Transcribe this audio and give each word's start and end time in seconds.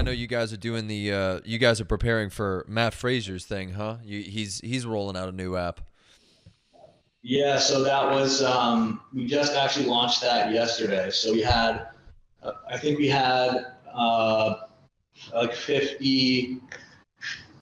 I 0.00 0.02
know 0.02 0.12
you 0.12 0.26
guys 0.26 0.50
are 0.50 0.56
doing 0.56 0.86
the. 0.86 1.12
Uh, 1.12 1.40
you 1.44 1.58
guys 1.58 1.78
are 1.78 1.84
preparing 1.84 2.30
for 2.30 2.64
Matt 2.66 2.94
Fraser's 2.94 3.44
thing, 3.44 3.72
huh? 3.72 3.96
You, 4.02 4.22
he's 4.22 4.58
he's 4.60 4.86
rolling 4.86 5.14
out 5.14 5.28
a 5.28 5.32
new 5.32 5.56
app. 5.56 5.82
Yeah, 7.22 7.58
so 7.58 7.84
that 7.84 8.10
was 8.10 8.42
um, 8.42 9.02
we 9.12 9.26
just 9.26 9.54
actually 9.54 9.84
launched 9.84 10.22
that 10.22 10.54
yesterday. 10.54 11.10
So 11.10 11.34
we 11.34 11.42
had, 11.42 11.88
uh, 12.42 12.52
I 12.70 12.78
think 12.78 12.98
we 12.98 13.08
had 13.08 13.66
uh, 13.92 14.54
like 15.34 15.52
50, 15.52 16.60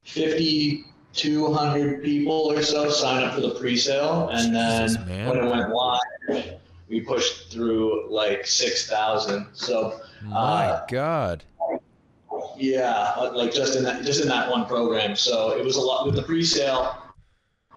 5,200 0.05 2.05
people 2.05 2.53
or 2.53 2.63
so 2.63 2.89
sign 2.89 3.25
up 3.25 3.35
for 3.35 3.41
the 3.41 3.57
pre-sale, 3.57 4.29
and 4.29 4.55
then 4.55 4.95
man. 5.09 5.29
when 5.29 5.39
it 5.39 5.51
went 5.51 5.71
live, 5.71 6.61
we 6.89 7.01
pushed 7.01 7.51
through 7.51 8.09
like 8.09 8.47
6,000. 8.47 9.49
So 9.55 10.01
My 10.23 10.69
Uh, 10.69 10.87
God. 10.87 11.43
Yeah, 12.59 13.15
like 13.35 13.53
just 13.53 13.77
in 13.77 13.85
that 13.85 14.05
just 14.05 14.21
in 14.23 14.29
that 14.29 14.51
one 14.51 14.67
program. 14.67 15.17
So 15.17 15.57
it 15.57 15.65
was 15.65 15.77
a 15.77 15.81
lot 15.81 16.07
with 16.07 16.15
the 16.17 16.23
pre-sale. 16.23 16.97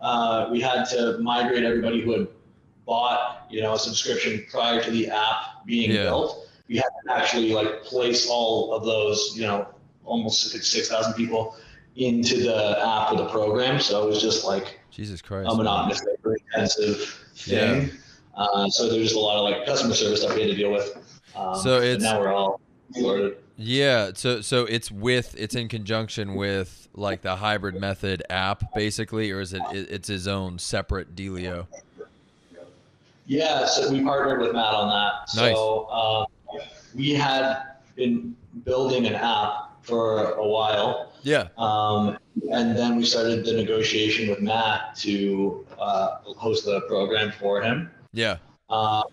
Uh, 0.02 0.48
we 0.52 0.59
had 0.59 0.85
to 0.85 1.20
migrate 1.20 1.63
everybody 1.63 2.02
who 2.02 2.12
had 2.12 2.27
bought, 2.85 3.45
you 3.49 3.62
know, 3.62 3.73
a 3.73 3.80
subscription 3.80 4.44
prior 4.49 4.81
to 4.84 4.90
the 4.91 5.09
app 5.09 5.66
being 5.66 5.91
Yeah. 5.91 6.04
built. 6.05 6.48
We 6.67 6.77
had 6.77 6.90
to 7.07 7.13
actually 7.13 7.54
like 7.54 7.84
place 7.84 8.27
all 8.30 8.73
of 8.73 8.84
those, 8.85 9.34
you 9.35 9.44
know, 9.44 9.67
almost 10.04 10.49
six 10.63 10.90
thousand 10.90 11.13
people 11.13 11.55
into 11.95 12.41
the 12.41 12.79
app 12.79 13.12
of 13.12 13.18
the 13.18 13.26
program. 13.27 13.79
So 13.79 14.04
it 14.04 14.07
was 14.07 14.21
just 14.21 14.43
like 14.45 14.79
Jesus 14.90 15.21
Christ. 15.21 15.49
a 15.52 15.55
monotonous, 15.55 16.02
intensive 16.54 16.98
thing. 17.35 17.91
Uh, 18.35 18.70
so 18.70 18.90
there's 18.90 19.04
just 19.04 19.16
a 19.16 19.20
lot 19.20 19.38
of 19.38 19.43
like 19.43 19.66
customer 19.66 19.93
service 19.93 20.21
stuff 20.21 20.34
we 20.35 20.41
had 20.41 20.49
to 20.49 20.55
deal 20.55 20.71
with. 20.71 20.95
Um, 21.35 21.55
So 21.62 21.82
it's- 21.82 22.02
now 22.02 22.20
we're 22.20 22.34
all 22.34 22.59
sorted. 22.93 23.38
Yeah, 23.63 24.12
so 24.15 24.41
so 24.41 24.65
it's 24.65 24.90
with 24.90 25.35
it's 25.37 25.54
in 25.55 25.67
conjunction 25.67 26.34
with 26.35 26.87
like 26.95 27.21
the 27.21 27.35
hybrid 27.35 27.76
method 27.76 28.23
app 28.29 28.73
basically, 28.73 29.29
or 29.31 29.40
is 29.40 29.54
it 29.54 29.62
it- 29.71 29.90
it's 29.91 30.07
his 30.07 30.27
own 30.27 30.57
separate 30.57 31.15
dealio? 31.15 31.67
Yeah, 33.27 33.65
so 33.67 33.91
we 33.91 34.04
partnered 34.04 34.41
with 34.41 34.54
Matt 34.54 34.73
on 34.73 34.89
that. 34.89 35.39
Nice. 35.39 35.55
So 35.55 35.84
uh, 35.91 36.26
we 36.95 37.12
had 37.13 37.63
been 37.95 38.35
building 38.65 39.05
an 39.05 39.13
app 39.15 39.84
for 39.84 40.32
a 40.34 40.45
while, 40.48 41.12
Yeah, 41.21 41.48
um, 41.57 42.17
and 42.51 42.76
then 42.77 42.98
we 42.98 43.05
started 43.05 43.45
the 43.45 43.54
negotiation 43.54 44.29
with 44.29 44.41
Matt 44.41 44.95
to 44.98 45.65
uh, 45.79 46.17
host 46.35 46.65
the 46.65 46.82
program 46.82 47.32
for 47.39 47.62
him. 47.62 47.89
yeah, 48.12 48.37
Um, 48.70 49.04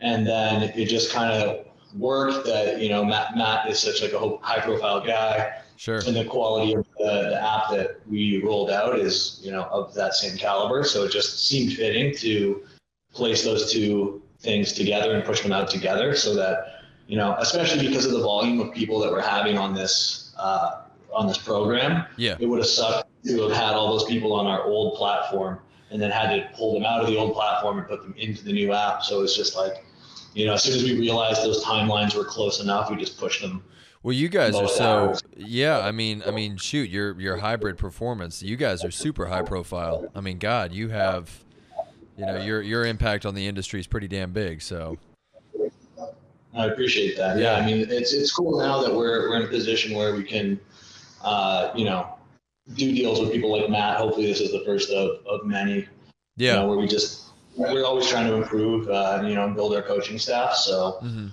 and 0.00 0.26
then 0.26 0.62
it 0.62 0.86
just 0.86 1.12
kind 1.12 1.30
of 1.32 1.66
worked 1.94 2.46
that 2.46 2.80
you 2.80 2.88
know 2.88 3.04
Matt 3.04 3.36
Matt 3.36 3.68
is 3.68 3.78
such 3.78 4.02
like 4.02 4.12
a 4.12 4.36
high 4.38 4.60
profile 4.60 5.00
guy, 5.04 5.60
sure. 5.76 6.00
and 6.06 6.16
the 6.16 6.24
quality 6.24 6.74
of 6.74 6.86
the, 6.98 7.04
the 7.30 7.42
app 7.42 7.70
that 7.70 8.00
we 8.08 8.42
rolled 8.42 8.70
out 8.70 8.98
is 8.98 9.40
you 9.42 9.50
know 9.50 9.64
of 9.64 9.94
that 9.94 10.14
same 10.14 10.36
caliber. 10.36 10.84
So 10.84 11.04
it 11.04 11.12
just 11.12 11.46
seemed 11.46 11.74
fitting 11.74 12.14
to 12.16 12.62
place 13.12 13.44
those 13.44 13.72
two 13.72 14.22
things 14.40 14.72
together 14.72 15.12
and 15.14 15.24
push 15.24 15.40
them 15.42 15.52
out 15.52 15.70
together, 15.70 16.14
so 16.14 16.34
that 16.34 16.82
you 17.06 17.16
know, 17.16 17.34
especially 17.38 17.86
because 17.88 18.06
of 18.06 18.12
the 18.12 18.22
volume 18.22 18.60
of 18.60 18.72
people 18.72 19.00
that 19.00 19.10
we're 19.10 19.20
having 19.20 19.58
on 19.58 19.74
this 19.74 20.32
uh, 20.38 20.82
on 21.12 21.26
this 21.26 21.38
program, 21.38 22.06
Yeah, 22.16 22.36
it 22.38 22.46
would 22.46 22.58
have 22.58 22.68
sucked 22.68 23.08
to 23.24 23.42
have 23.42 23.52
had 23.52 23.74
all 23.74 23.90
those 23.90 24.04
people 24.04 24.32
on 24.32 24.46
our 24.46 24.62
old 24.64 24.96
platform 24.96 25.60
and 25.90 26.00
then 26.00 26.10
had 26.10 26.34
to 26.34 26.48
pull 26.56 26.74
them 26.74 26.84
out 26.84 27.00
of 27.00 27.08
the 27.08 27.16
old 27.16 27.34
platform 27.34 27.78
and 27.78 27.86
put 27.86 28.02
them 28.02 28.14
into 28.16 28.44
the 28.44 28.52
new 28.52 28.72
app. 28.72 29.02
So 29.02 29.22
it's 29.22 29.36
just 29.36 29.56
like, 29.56 29.84
you 30.34 30.46
know, 30.46 30.54
as 30.54 30.62
soon 30.62 30.74
as 30.74 30.84
we 30.84 30.98
realized 30.98 31.42
those 31.42 31.64
timelines 31.64 32.14
were 32.16 32.24
close 32.24 32.60
enough, 32.60 32.90
we 32.90 32.96
just 32.96 33.18
pushed 33.18 33.42
them 33.42 33.62
Well, 34.02 34.12
you 34.14 34.28
guys 34.28 34.54
are 34.54 34.68
so 34.68 34.84
hours. 34.84 35.22
yeah. 35.36 35.80
I 35.80 35.90
mean, 35.92 36.22
I 36.26 36.30
mean, 36.30 36.56
shoot, 36.56 36.88
your 36.88 37.18
your 37.20 37.36
hybrid 37.38 37.78
performance. 37.78 38.42
You 38.42 38.56
guys 38.56 38.84
are 38.84 38.90
super 38.90 39.26
high 39.26 39.42
profile. 39.42 40.10
I 40.14 40.20
mean, 40.20 40.38
God, 40.38 40.72
you 40.72 40.88
have, 40.88 41.44
you 42.16 42.26
know, 42.26 42.36
your 42.42 42.62
your 42.62 42.86
impact 42.86 43.26
on 43.26 43.34
the 43.34 43.46
industry 43.46 43.80
is 43.80 43.86
pretty 43.86 44.08
damn 44.08 44.32
big. 44.32 44.62
So 44.62 44.98
I 46.54 46.66
appreciate 46.66 47.16
that. 47.16 47.38
Yeah. 47.38 47.56
Yeah. 47.58 47.62
I 47.62 47.66
mean, 47.66 47.86
it's 47.90 48.12
it's 48.12 48.32
cool 48.32 48.58
now 48.58 48.80
that 48.82 48.94
we're 48.94 49.28
we're 49.28 49.36
in 49.36 49.42
a 49.42 49.48
position 49.48 49.94
where 49.96 50.14
we 50.14 50.24
can, 50.24 50.58
uh, 51.22 51.70
you 51.74 51.84
know, 51.84 52.14
do 52.74 52.92
deals 52.92 53.20
with 53.20 53.32
people 53.32 53.50
like 53.52 53.68
Matt. 53.70 53.98
Hopefully, 53.98 54.26
this 54.26 54.40
is 54.40 54.50
the 54.52 54.62
first 54.64 54.90
of 54.90 55.24
of 55.26 55.44
many. 55.46 55.74
You 56.36 56.46
yeah, 56.46 56.54
know, 56.56 56.68
where 56.68 56.78
we 56.78 56.86
just 56.86 57.29
we're 57.60 57.84
always 57.84 58.08
trying 58.08 58.26
to 58.26 58.34
improve. 58.34 58.88
Uh, 58.88 59.22
you 59.24 59.34
know, 59.34 59.44
and 59.44 59.54
build 59.54 59.74
our 59.74 59.82
coaching 59.82 60.18
staff. 60.18 60.54
So 60.54 60.98
hmm 61.00 61.28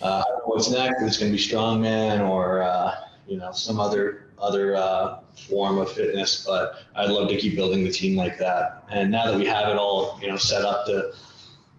uh, 0.00 0.22
what's 0.46 0.70
next? 0.70 1.02
It's 1.02 1.18
going 1.18 1.30
to 1.30 1.36
be 1.36 1.42
strongman 1.42 2.26
or 2.28 2.62
uh, 2.62 2.94
you 3.26 3.36
know 3.36 3.52
some 3.52 3.78
other 3.78 4.30
other 4.38 4.76
uh, 4.76 5.20
form 5.48 5.78
of 5.78 5.92
fitness. 5.92 6.44
But 6.46 6.76
I'd 6.96 7.10
love 7.10 7.28
to 7.28 7.36
keep 7.36 7.54
building 7.54 7.84
the 7.84 7.92
team 7.92 8.16
like 8.16 8.38
that. 8.38 8.84
And 8.90 9.10
now 9.10 9.30
that 9.30 9.38
we 9.38 9.46
have 9.46 9.68
it 9.68 9.76
all, 9.76 10.18
you 10.20 10.28
know, 10.28 10.36
set 10.36 10.64
up 10.64 10.86
to 10.86 11.12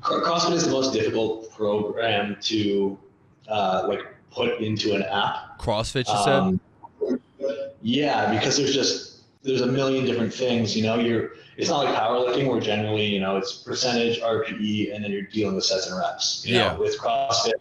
CrossFit 0.01 0.53
is 0.53 0.65
the 0.65 0.71
most 0.71 0.93
difficult 0.93 1.51
program 1.51 2.37
to 2.41 2.97
uh, 3.47 3.85
like 3.87 4.01
put 4.31 4.59
into 4.59 4.93
an 4.93 5.03
app. 5.03 5.59
CrossFit. 5.59 6.07
You 6.07 6.23
said. 6.23 6.33
Um, 6.33 6.59
yeah, 7.81 8.33
because 8.33 8.57
there's 8.57 8.73
just 8.73 9.12
there's 9.43 9.61
a 9.61 9.67
million 9.67 10.05
different 10.05 10.33
things. 10.33 10.75
You 10.75 10.83
know, 10.83 10.95
you're 10.95 11.31
it's 11.57 11.69
not 11.69 11.85
like 11.85 11.95
powerlifting 11.95 12.47
where 12.49 12.59
generally 12.59 13.05
you 13.05 13.19
know 13.19 13.37
it's 13.37 13.53
percentage 13.53 14.19
RPE 14.21 14.93
and 14.95 15.03
then 15.03 15.11
you're 15.11 15.23
dealing 15.23 15.55
with 15.55 15.65
sets 15.65 15.87
and 15.87 15.97
reps. 15.99 16.45
You 16.45 16.55
Yeah. 16.55 16.73
Know, 16.73 16.79
with 16.79 16.97
CrossFit, 16.99 17.53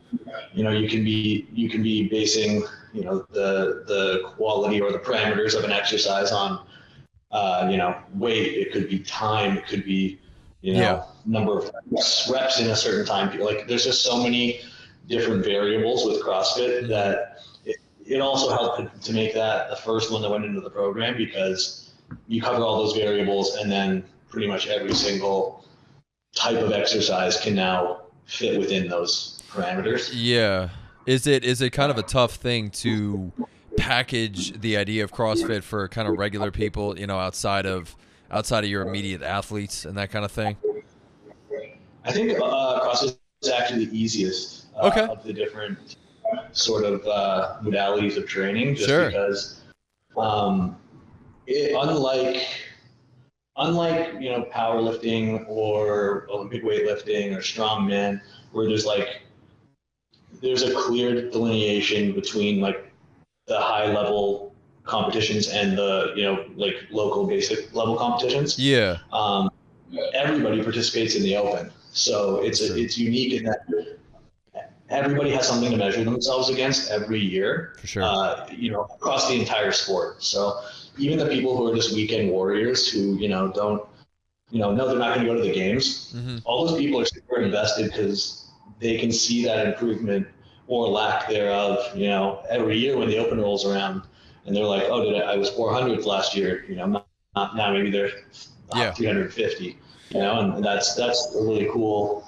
you 0.55 0.65
know 0.65 0.71
you 0.71 0.89
can 0.89 1.05
be 1.05 1.47
you 1.53 1.69
can 1.69 1.83
be 1.83 2.09
basing 2.09 2.63
you 2.93 3.05
know 3.05 3.27
the 3.33 3.85
the 3.87 4.23
quality 4.37 4.81
or 4.81 4.93
the 4.93 4.99
parameters 4.99 5.57
of 5.59 5.65
an 5.65 5.73
exercise 5.73 6.31
on 6.33 6.61
uh, 7.33 7.69
you 7.71 7.77
know 7.77 7.97
weight. 8.15 8.55
It 8.57 8.73
could 8.73 8.89
be 8.89 9.01
time. 9.01 9.59
It 9.59 9.67
could 9.67 9.85
be 9.85 10.21
you 10.61 10.75
know 10.75 10.81
Yeah. 10.81 11.03
number 11.27 11.59
of 11.59 11.71
reps, 11.91 12.31
reps 12.33 12.61
in 12.61 12.71
a 12.71 12.77
certain 12.77 13.05
time. 13.07 13.39
Like 13.41 13.67
there's 13.67 13.85
just 13.85 14.03
so 14.03 14.23
many 14.23 14.61
different 15.09 15.45
variables 15.45 16.07
with 16.07 16.23
CrossFit 16.23 16.89
that 16.89 17.39
it, 18.07 18.21
also 18.21 18.51
helped 18.51 19.03
to 19.03 19.13
make 19.13 19.35
that 19.35 19.71
the 19.71 19.77
first 19.77 20.11
one 20.11 20.23
that 20.23 20.31
went 20.31 20.45
into 20.45 20.61
the 20.61 20.71
program 20.71 21.17
because 21.17 21.93
you 22.29 22.41
cover 22.41 22.63
all 22.63 22.85
those 22.85 22.97
variables 22.97 23.57
and 23.57 23.71
then 23.71 24.05
pretty 24.29 24.47
much 24.47 24.67
every 24.67 24.95
single 24.95 25.65
type 26.35 26.59
of 26.59 26.73
exercise 26.73 27.41
can 27.41 27.55
now 27.55 28.03
fit 28.27 28.59
within 28.59 28.89
those 28.89 29.43
parameters. 29.51 30.11
Yeah. 30.13 30.71
Is 31.07 31.27
it 31.27 31.45
is 31.45 31.61
it 31.61 31.71
kind 31.71 31.91
of 31.91 31.99
a 31.99 32.03
tough 32.03 32.37
thing 32.37 32.71
to 32.71 33.33
package 33.77 34.61
the 34.61 34.77
idea 34.77 35.05
of 35.05 35.13
CrossFit 35.13 35.63
for 35.63 35.89
kind 35.89 36.07
of 36.09 36.17
regular 36.19 36.51
people, 36.51 36.99
you 36.99 37.07
know, 37.07 37.19
outside 37.19 37.67
of 37.67 37.97
outside 38.31 38.65
of 38.65 38.71
your 38.71 38.87
immediate 38.87 39.23
athletes 39.23 39.85
and 39.85 39.97
that 39.99 40.11
kind 40.11 40.25
of 40.25 40.31
thing? 40.31 40.57
I 42.05 42.13
think 42.13 42.39
uh, 42.39 42.81
CrossFit 42.89 43.17
is 43.43 43.51
actually 43.51 43.87
the 43.87 43.99
easiest 43.99 44.67
uh, 44.77 44.87
Okay. 44.89 45.01
of 45.03 45.23
the 45.25 45.33
different 45.33 45.97
sort 46.53 46.85
of 46.85 47.05
uh, 47.07 47.57
modalities 47.63 48.17
of 48.17 48.27
training, 48.27 48.75
just 48.75 48.89
Sure. 48.89 49.07
because, 49.07 49.61
um, 50.17 50.77
it, 51.47 51.75
unlike 51.79 52.47
unlike 53.57 54.15
you 54.21 54.31
know 54.31 54.45
powerlifting 54.53 55.45
or 55.49 56.27
Olympic 56.31 56.63
weightlifting 56.65 57.37
or 57.37 57.41
strongman, 57.41 58.21
where 58.53 58.67
there's 58.67 58.87
like 58.87 59.23
there's 60.41 60.63
a 60.63 60.75
clear 60.75 61.31
delineation 61.31 62.13
between 62.13 62.61
like 62.61 62.91
the 63.47 63.59
high 63.61 63.87
level 63.93 64.55
competitions 64.85 65.49
and 65.49 65.77
the 65.79 66.13
you 66.17 66.25
know 66.25 66.45
like 66.57 66.75
local 66.91 67.27
basic 67.27 67.73
level 67.75 67.97
competitions 67.97 68.59
Yeah. 68.59 68.99
um, 69.13 69.51
everybody 70.15 70.63
participates 70.63 71.15
in 71.15 71.23
the 71.23 71.37
open. 71.37 71.71
So 71.93 72.41
it's 72.43 72.67
True. 72.67 72.77
it's 72.77 72.99
unique 72.99 73.35
in 73.35 73.45
that 73.45 73.67
everybody 74.93 75.31
has 75.31 75.49
something 75.49 75.71
to 75.71 75.77
measure 75.77 76.05
themselves 76.05 76.51
against 76.51 76.91
every 76.91 77.21
year. 77.21 77.75
For 77.81 77.87
sure. 77.87 78.03
Uh, 78.05 78.47
you 78.51 78.71
know, 78.71 78.83
across 78.97 79.29
the 79.29 79.35
entire 79.41 79.73
sport. 79.73 80.23
So 80.23 80.61
even 80.99 81.19
the 81.19 81.27
people 81.27 81.57
who 81.57 81.71
are 81.73 81.75
just 81.75 81.95
weekend 81.95 82.31
warriors 82.31 82.89
who 82.89 83.17
you 83.19 83.29
know 83.29 83.53
don't 83.53 83.83
you 84.51 84.59
know 84.61 84.73
know 84.75 84.89
they're 84.89 84.99
not 84.99 85.15
going 85.15 85.27
to 85.27 85.33
go 85.33 85.37
to 85.37 85.43
the 85.43 85.53
games. 85.53 86.13
hmm 86.13 86.39
All 86.45 86.67
those 86.67 86.79
people 86.79 87.01
are 87.01 87.07
super 87.07 87.41
invested 87.41 87.91
because 87.91 88.51
they 88.81 88.99
can 88.99 89.13
see 89.13 89.45
that 89.45 89.67
improvement 89.67 90.27
or 90.67 90.89
lack 90.89 91.29
thereof. 91.29 91.79
You 91.95 92.09
know, 92.09 92.43
every 92.51 92.77
year 92.79 92.97
when 92.97 93.09
the 93.09 93.19
open 93.19 93.41
rolls 93.41 93.67
around, 93.67 94.03
and 94.47 94.55
they're 94.57 94.65
like, 94.65 94.85
"Oh, 94.89 95.05
did 95.05 95.23
I, 95.23 95.33
I 95.35 95.37
was 95.37 95.51
400th 95.51 96.07
last 96.07 96.37
year?" 96.37 96.65
You 96.69 96.77
know, 96.77 96.87
not, 96.87 97.07
not, 97.37 97.57
now 97.57 97.73
maybe 97.73 97.91
they're 97.91 98.11
Yeah. 98.73 98.93
350. 98.93 99.79
You 100.11 100.21
know, 100.21 100.41
and 100.41 100.65
that's 100.65 100.95
that's 100.95 101.35
a 101.37 101.43
really 101.43 101.69
cool, 101.73 102.25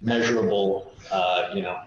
measurable, 0.00 0.92
uh, 1.10 1.50
you 1.54 1.62
know, 1.62 1.78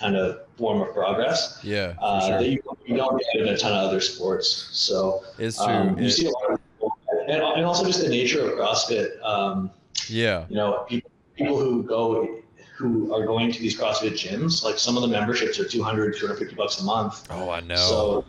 kind 0.00 0.16
of 0.16 0.40
form 0.56 0.80
of 0.80 0.92
progress 0.94 1.60
Yeah. 1.62 1.94
Uh, 2.00 2.20
sure. 2.26 2.38
that 2.38 2.48
you, 2.48 2.62
you 2.86 2.96
don't 2.96 3.22
get 3.32 3.42
in 3.42 3.48
a 3.48 3.56
ton 3.56 3.72
of 3.72 3.88
other 3.88 4.00
sports. 4.00 4.68
So 4.72 5.22
It's 5.38 5.56
true. 5.62 5.66
um, 5.66 5.98
you 5.98 6.06
It- 6.06 6.10
see 6.12 6.26
a 6.26 6.30
lot 6.30 6.52
of 6.52 6.60
people, 6.72 6.92
and, 7.28 7.42
and 7.42 7.64
also 7.64 7.84
just 7.84 8.00
the 8.02 8.08
nature 8.08 8.40
of 8.50 8.58
CrossFit. 8.58 9.22
Um, 9.22 9.70
yeah. 10.08 10.46
you 10.48 10.56
know, 10.56 10.84
people, 10.88 11.10
people 11.36 11.58
who 11.58 11.82
go, 11.82 12.38
who 12.76 13.14
are 13.14 13.26
going 13.26 13.52
to 13.52 13.60
these 13.60 13.78
CrossFit 13.78 14.12
gyms, 14.12 14.64
like 14.64 14.78
some 14.78 14.96
of 14.96 15.02
the 15.02 15.08
memberships 15.08 15.58
are 15.60 15.68
200, 15.68 16.16
250 16.16 16.54
bucks 16.56 16.80
a 16.80 16.84
month. 16.84 17.26
Oh, 17.30 17.50
I 17.50 17.60
know. 17.60 17.76
So 17.76 18.24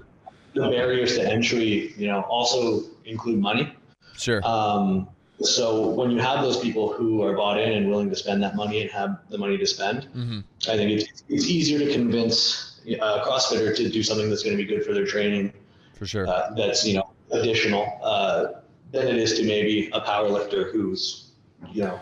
the 0.54 0.70
barriers 0.70 1.16
to 1.16 1.26
entry, 1.30 1.94
you 1.98 2.08
know, 2.08 2.22
also 2.24 2.84
include 3.06 3.40
money. 3.40 3.74
Sure. 4.18 4.46
Um, 4.46 5.08
so 5.42 5.90
when 5.90 6.12
you 6.12 6.20
have 6.20 6.42
those 6.42 6.60
people 6.60 6.92
who 6.92 7.24
are 7.24 7.36
bought 7.36 7.60
in 7.60 7.74
and 7.74 7.90
willing 7.90 8.10
to 8.10 8.16
spend 8.16 8.42
that 8.44 8.56
money 8.56 8.82
and 8.82 8.92
have 8.92 9.20
the 9.30 9.38
money 9.38 9.58
to 9.58 9.66
spend, 9.66 10.06
hmm 10.06 10.40
I 10.70 10.78
think 10.78 10.92
it's, 10.92 11.24
it's 11.30 11.46
easier 11.48 11.80
to 11.80 11.92
convince 11.92 12.80
a 12.86 13.22
CrossFitter 13.26 13.76
to 13.76 13.90
do 13.90 14.04
something 14.04 14.30
that's 14.30 14.44
going 14.44 14.58
to 14.58 14.64
be 14.64 14.68
good 14.68 14.86
for 14.86 14.94
their 14.94 15.06
training. 15.06 15.54
For 15.96 16.06
sure. 16.06 16.28
Uh, 16.28 16.52
that's 16.56 16.86
you 16.86 16.96
know 16.96 17.12
additional 17.32 18.00
uh, 18.04 18.62
than 18.92 19.08
it 19.08 19.16
is 19.16 19.34
to 19.40 19.46
maybe 19.46 19.90
a 19.94 20.02
power 20.02 20.30
lifter 20.30 20.72
who's 20.72 21.32
you 21.72 21.84
know 21.84 22.00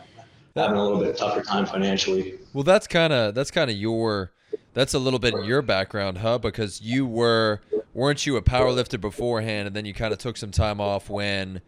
having 0.56 0.78
a 0.78 0.84
little 0.84 1.00
bit 1.00 1.18
tougher 1.18 1.42
time 1.42 1.66
financially. 1.66 2.40
Well, 2.54 2.64
that's 2.64 2.88
kind 2.88 3.14
of 3.14 3.36
that's 3.36 3.52
kind 3.52 3.70
of 3.70 3.78
your 3.78 4.32
that's 4.74 4.94
a 4.94 5.00
little 5.00 5.20
bit 5.20 5.34
in 5.34 5.44
your 5.44 5.62
background, 5.62 6.20
huh? 6.20 6.38
Because 6.38 6.82
you 6.82 7.06
were 7.06 7.62
weren't 7.94 8.26
you 8.26 8.38
a 8.38 8.42
power 8.42 8.72
lifter 8.72 8.98
beforehand, 8.98 9.68
and 9.68 9.76
then 9.76 9.86
you 9.86 9.94
kind 9.94 10.14
of 10.14 10.20
took 10.20 10.38
some 10.38 10.52
time 10.52 10.80
off 10.80 11.10
when 11.10 11.62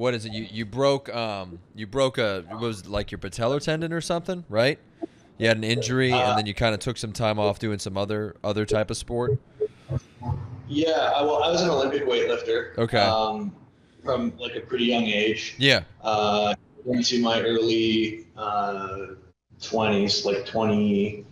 what 0.00 0.14
is 0.14 0.24
it? 0.24 0.32
You 0.32 0.46
you 0.50 0.64
broke 0.64 1.14
um 1.14 1.58
you 1.74 1.86
broke 1.86 2.16
a 2.16 2.44
it 2.50 2.58
was 2.58 2.88
like 2.88 3.12
your 3.12 3.18
patellar 3.18 3.60
tendon 3.60 3.92
or 3.92 4.00
something, 4.00 4.44
right? 4.48 4.78
You 5.36 5.46
had 5.46 5.58
an 5.58 5.64
injury, 5.64 6.10
and 6.10 6.38
then 6.38 6.46
you 6.46 6.54
kind 6.54 6.74
of 6.74 6.80
took 6.80 6.96
some 6.96 7.12
time 7.12 7.38
off 7.38 7.58
doing 7.58 7.78
some 7.78 7.98
other 7.98 8.34
other 8.42 8.64
type 8.64 8.90
of 8.90 8.96
sport. 8.96 9.38
Yeah, 10.68 11.12
I, 11.16 11.22
well, 11.22 11.42
I 11.42 11.50
was 11.50 11.60
an 11.60 11.68
Olympic 11.68 12.04
weightlifter. 12.04 12.78
Okay. 12.78 12.98
Um, 12.98 13.54
from 14.02 14.32
like 14.38 14.56
a 14.56 14.60
pretty 14.60 14.86
young 14.86 15.04
age. 15.04 15.54
Yeah. 15.58 15.82
uh, 16.02 16.54
into 16.86 17.20
my 17.20 17.42
early 17.42 18.26
uh, 18.36 19.08
20s, 19.60 20.24
like 20.24 20.46
20. 20.46 21.26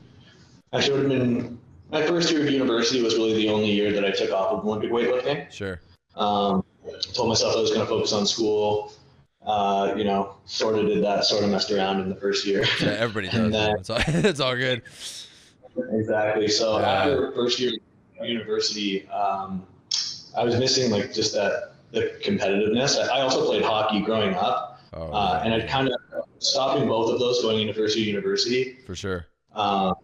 Actually, 0.74 1.02
would 1.02 1.10
have 1.10 1.20
been 1.20 1.58
my 1.90 2.02
first 2.06 2.30
year 2.30 2.42
of 2.42 2.50
university 2.50 3.02
was 3.02 3.16
really 3.16 3.34
the 3.34 3.48
only 3.48 3.70
year 3.70 3.92
that 3.92 4.04
I 4.04 4.10
took 4.10 4.30
off 4.30 4.52
of 4.52 4.66
Olympic 4.66 4.90
weightlifting. 4.90 5.50
Sure. 5.50 5.80
Um, 6.16 6.64
told 7.14 7.28
myself 7.28 7.56
I 7.56 7.60
was 7.60 7.70
going 7.70 7.80
to 7.82 7.86
focus 7.86 8.12
on 8.12 8.26
school. 8.26 8.92
Uh, 9.46 9.94
you 9.96 10.04
know, 10.04 10.34
sort 10.44 10.76
of 10.78 10.86
did 10.86 11.02
that, 11.02 11.24
sort 11.24 11.42
of 11.42 11.48
messed 11.50 11.70
around 11.70 12.00
in 12.00 12.08
the 12.08 12.14
first 12.16 12.44
year. 12.46 12.64
Yeah, 12.80 12.88
everybody 12.98 13.28
does. 13.36 13.52
Then- 13.52 13.76
It's 13.78 13.90
all, 13.90 13.98
it's 14.06 14.40
all 14.40 14.56
good. 14.56 14.82
exactly. 15.92 16.48
So 16.48 16.78
Yeah. 16.78 16.86
after 16.88 17.32
first 17.32 17.58
year 17.58 17.72
of 18.20 18.26
university, 18.28 19.08
um, 19.08 19.66
I 20.36 20.44
was 20.44 20.56
missing 20.56 20.90
like 20.90 21.12
just 21.14 21.32
that 21.34 21.72
the 21.92 22.12
competitiveness. 22.22 22.98
I 22.98 23.18
I 23.18 23.20
also 23.22 23.46
played 23.46 23.62
hockey 23.62 24.00
growing 24.00 24.34
up, 24.34 24.80
Oh, 24.92 25.10
uh, 25.12 25.42
and 25.44 25.54
I 25.54 25.66
kind 25.66 25.88
of 25.88 25.94
stopping 26.38 26.86
both 26.88 27.12
of 27.12 27.18
those 27.18 27.40
going 27.42 27.60
into 27.60 27.72
first 27.74 27.96
year 27.96 28.06
university. 28.06 28.78
for 28.86 28.94
sure. 28.94 29.26
um, 29.54 29.94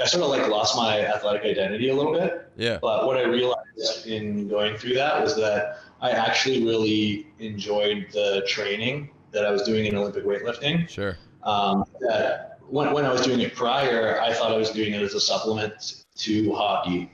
I 0.00 0.06
sort 0.06 0.24
of 0.24 0.30
like 0.30 0.48
lost 0.48 0.76
my 0.76 1.00
athletic 1.00 1.42
identity 1.42 1.90
a 1.90 1.94
little 1.94 2.12
bit. 2.12 2.50
Yeah. 2.56 2.78
But 2.80 3.06
what 3.06 3.16
I 3.16 3.22
realized 3.24 4.06
in 4.06 4.48
going 4.48 4.76
through 4.76 4.94
that 4.94 5.20
was 5.22 5.36
that 5.36 5.78
I 6.00 6.10
actually 6.10 6.64
really 6.64 7.26
enjoyed 7.38 8.08
the 8.12 8.44
training 8.46 9.10
that 9.32 9.44
I 9.44 9.50
was 9.50 9.62
doing 9.62 9.86
in 9.86 9.96
Olympic 9.96 10.24
weightlifting. 10.24 10.88
Sure. 10.88 11.16
Um, 11.42 11.84
that 12.00 12.58
when, 12.68 12.92
when 12.92 13.04
I 13.04 13.12
was 13.12 13.22
doing 13.22 13.40
it 13.40 13.54
prior, 13.54 14.20
I 14.20 14.32
thought 14.32 14.52
I 14.52 14.56
was 14.56 14.70
doing 14.70 14.94
it 14.94 15.02
as 15.02 15.14
a 15.14 15.20
supplement 15.20 16.04
to 16.16 16.54
hockey. 16.54 17.10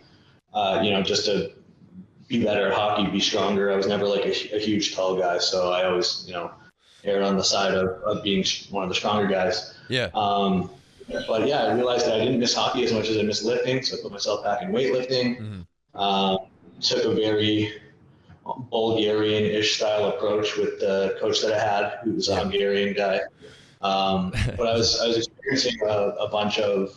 Uh, 0.52 0.80
you 0.82 0.90
know, 0.90 1.02
just 1.02 1.24
to 1.26 1.52
be 2.28 2.42
better 2.42 2.68
at 2.68 2.74
hockey, 2.74 3.06
be 3.10 3.20
stronger. 3.20 3.72
I 3.72 3.76
was 3.76 3.86
never 3.86 4.06
like 4.06 4.24
a, 4.24 4.56
a 4.56 4.58
huge 4.58 4.94
tall 4.94 5.16
guy, 5.16 5.38
so 5.38 5.72
I 5.72 5.84
always, 5.84 6.24
you 6.26 6.32
know, 6.32 6.52
erred 7.04 7.22
on 7.22 7.36
the 7.36 7.44
side 7.44 7.74
of, 7.74 7.88
of 8.02 8.22
being 8.22 8.44
one 8.70 8.82
of 8.82 8.88
the 8.88 8.94
stronger 8.94 9.26
guys. 9.26 9.74
Yeah. 9.88 10.08
Um, 10.14 10.70
but 11.26 11.46
yeah, 11.46 11.64
I 11.64 11.74
realized 11.74 12.06
that 12.06 12.14
I 12.14 12.18
didn't 12.24 12.38
miss 12.38 12.54
hockey 12.54 12.84
as 12.84 12.92
much 12.92 13.08
as 13.08 13.18
I 13.18 13.22
missed 13.22 13.44
lifting, 13.44 13.82
so 13.82 13.98
I 13.98 14.02
put 14.02 14.12
myself 14.12 14.42
back 14.42 14.62
in 14.62 14.70
weightlifting. 14.70 15.38
Mhm. 15.38 16.00
Um, 16.00 16.38
took 16.80 17.04
a 17.04 17.14
very 17.14 17.80
Bulgarian-ish 18.44 19.76
style 19.76 20.08
approach 20.08 20.56
with 20.56 20.78
the 20.80 21.16
coach 21.20 21.40
that 21.42 21.52
I 21.54 21.58
had, 21.58 21.98
who 22.04 22.12
was 22.14 22.28
a. 22.28 22.36
Hungarian 22.36 22.94
guy. 22.94 23.20
Um, 23.82 24.32
but 24.56 24.66
I 24.66 24.74
was 24.74 25.00
I 25.00 25.06
was 25.08 25.16
experiencing 25.18 25.76
a, 25.86 25.92
a 26.26 26.28
bunch 26.28 26.58
of 26.58 26.94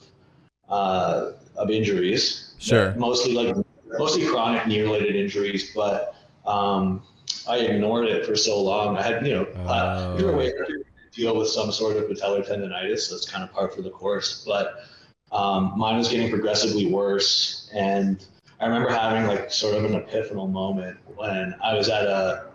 uh, 0.70 1.32
of 1.56 1.70
injuries, 1.70 2.54
Sure. 2.60 2.94
mostly 2.96 3.34
like 3.34 3.56
mostly 3.98 4.26
chronic 4.28 4.68
knee-related 4.68 5.16
injuries, 5.16 5.72
but 5.74 6.16
um, 6.46 7.02
I 7.48 7.58
ignored 7.60 8.08
it 8.08 8.26
for 8.26 8.36
so 8.36 8.62
long. 8.62 8.98
I 8.98 9.02
had 9.02 9.26
you 9.26 9.34
know 9.36 9.44
uh, 9.66 10.14
Oh. 10.16 10.18
you're 10.20 10.32
a 10.32 10.38
weightlifter, 10.38 10.70
you 10.70 10.84
deal 11.14 11.38
with 11.38 11.48
some 11.48 11.72
sort 11.72 11.98
of 11.98 12.04
patellar 12.10 12.46
tendonitis, 12.48 13.00
so 13.08 13.16
it's 13.16 13.30
kind 13.30 13.44
of 13.44 13.52
par 13.54 13.70
for 13.70 13.82
the 13.82 13.90
course. 13.90 14.44
But 14.46 14.84
um, 15.32 15.74
mine 15.78 15.98
was 15.98 16.10
getting 16.10 16.30
progressively 16.30 16.88
worse, 16.92 17.70
and 17.74 18.24
I 18.60 18.66
remember 18.66 18.90
having 18.90 19.28
like 19.28 19.52
sort 19.52 19.76
of 19.76 19.86
an 19.86 19.94
epiphanal 19.94 20.50
moment 20.52 20.98
when 21.16 21.56
I 21.64 21.76
was 21.76 21.90
at 21.90 22.06
a, 22.06 22.48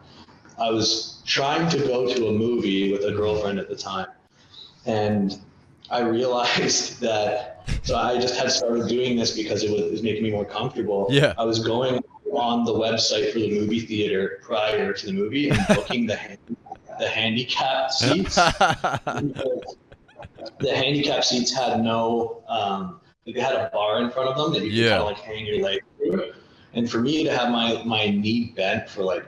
I 0.58 0.70
was 0.70 1.22
trying 1.24 1.68
to 1.70 1.78
go 1.78 2.12
to 2.12 2.28
a 2.28 2.32
movie 2.32 2.92
with 2.92 3.04
a 3.04 3.12
girlfriend 3.12 3.58
at 3.58 3.68
the 3.68 3.76
time, 3.76 4.08
and 4.86 5.38
I 5.90 6.00
realized 6.00 7.00
that. 7.06 7.48
So 7.84 7.96
I 7.96 8.18
just 8.20 8.34
had 8.36 8.50
started 8.50 8.88
doing 8.88 9.16
this 9.16 9.36
because 9.36 9.62
it 9.62 9.70
was, 9.70 9.82
it 9.82 9.92
was 9.92 10.02
making 10.02 10.24
me 10.24 10.32
more 10.32 10.44
comfortable. 10.44 11.06
Yeah. 11.10 11.32
I 11.38 11.44
was 11.44 11.60
going 11.60 12.02
on 12.32 12.64
the 12.64 12.72
website 12.72 13.32
for 13.32 13.38
the 13.38 13.60
movie 13.60 13.80
theater 13.80 14.40
prior 14.42 14.92
to 14.92 15.06
the 15.06 15.12
movie 15.12 15.50
and 15.50 15.60
booking 15.68 16.06
the 16.06 16.16
hand, 16.16 16.38
the 16.98 17.08
handicap 17.08 17.92
seats. 17.92 18.34
the 20.58 20.74
handicap 20.74 21.24
seats 21.24 21.52
had 21.54 21.82
no 21.84 22.42
um, 22.48 23.00
they 23.26 23.32
had 23.40 23.54
a 23.54 23.70
bar 23.72 24.02
in 24.02 24.10
front 24.10 24.28
of 24.28 24.36
them 24.36 24.52
that 24.52 24.64
you 24.64 24.70
could 24.70 24.78
Yeah. 24.78 24.88
kind 24.98 25.00
of 25.02 25.06
like 25.06 25.18
hang 25.18 25.46
your 25.46 25.62
leg 25.62 25.82
through. 26.12 26.32
And 26.74 26.90
for 26.90 27.00
me 27.00 27.24
to 27.24 27.36
have 27.36 27.50
my 27.50 27.82
my 27.84 28.08
knee 28.08 28.52
bent 28.56 28.88
for 28.88 29.02
like 29.02 29.24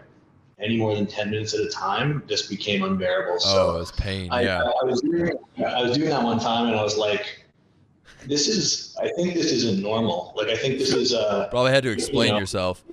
any 0.58 0.76
more 0.76 0.94
than 0.94 1.06
ten 1.06 1.30
minutes 1.30 1.54
at 1.54 1.60
a 1.60 1.68
time 1.68 2.22
just 2.28 2.48
became 2.48 2.82
unbearable. 2.82 3.34
oh, 3.34 3.38
So 3.38 3.80
it's 3.80 3.92
pain. 3.92 4.28
I, 4.30 4.42
yeah. 4.42 4.62
I, 4.62 4.84
was 4.84 5.00
doing 5.00 5.32
I 5.58 5.82
was 5.82 5.96
doing 5.96 6.10
that 6.10 6.22
one 6.22 6.38
time 6.38 6.68
and 6.68 6.76
I 6.76 6.82
was 6.82 6.96
like, 6.96 7.44
this 8.26 8.48
is 8.48 8.96
I 9.00 9.08
think 9.10 9.34
this 9.34 9.50
isn't 9.52 9.82
normal. 9.82 10.32
Like 10.36 10.48
I 10.48 10.56
think 10.56 10.78
this 10.78 10.92
is 10.94 11.12
uh 11.12 11.48
Probably 11.50 11.72
had 11.72 11.82
to 11.82 11.90
explain 11.90 12.28
you 12.28 12.32
know, 12.34 12.38
yourself. 12.40 12.84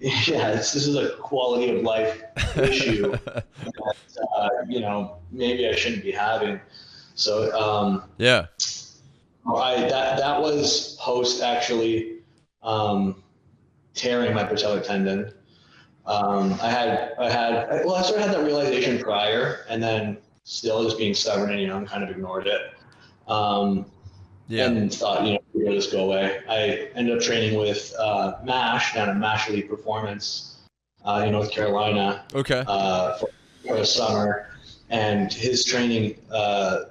yeah, 0.00 0.48
it's, 0.50 0.72
this 0.72 0.86
is 0.86 0.94
a 0.94 1.16
quality 1.16 1.74
of 1.74 1.82
life 1.82 2.22
issue 2.56 3.10
that 3.24 3.44
uh, 4.36 4.48
you 4.68 4.80
know 4.80 5.16
maybe 5.32 5.68
I 5.68 5.74
shouldn't 5.74 6.02
be 6.02 6.12
having. 6.12 6.60
So 7.14 7.50
um, 7.58 8.04
yeah. 8.18 8.46
I 9.54 9.80
that 9.80 10.18
that 10.18 10.40
was 10.40 10.96
post 11.00 11.42
actually 11.42 12.15
um, 12.66 13.22
tearing 13.94 14.34
my 14.34 14.44
patellar 14.44 14.84
tendon. 14.84 15.32
Um, 16.04 16.52
I 16.60 16.68
had 16.68 17.14
I 17.18 17.30
had 17.30 17.84
well 17.86 17.94
I 17.94 18.02
sort 18.02 18.20
of 18.20 18.26
had 18.26 18.34
that 18.34 18.44
realization 18.44 18.98
prior, 19.02 19.64
and 19.70 19.82
then 19.82 20.18
still 20.44 20.84
just 20.84 20.98
being 20.98 21.14
stubborn 21.14 21.50
and 21.50 21.60
young, 21.62 21.86
kind 21.86 22.04
of 22.04 22.10
ignored 22.10 22.46
it. 22.46 22.72
Um, 23.26 23.86
Yeah. 24.48 24.66
and 24.66 24.94
thought, 24.94 25.24
you 25.24 25.32
know, 25.32 25.40
it'll 25.60 25.74
just 25.74 25.90
go 25.90 26.04
away. 26.04 26.40
I 26.48 26.90
ended 26.94 27.16
up 27.16 27.22
training 27.24 27.58
with 27.58 27.92
uh, 27.98 28.34
MASH 28.44 28.94
down 28.94 29.08
at 29.08 29.16
Mash 29.16 29.48
Elite 29.48 29.68
Performance 29.68 30.58
uh, 31.04 31.24
in 31.26 31.32
North 31.32 31.50
Carolina 31.50 32.24
Okay. 32.32 32.62
uh, 32.68 33.18
for, 33.18 33.28
for 33.66 33.76
the 33.78 33.84
summer, 33.84 34.50
and 34.90 35.32
his 35.32 35.64
training, 35.64 36.20
uh, 36.30 36.84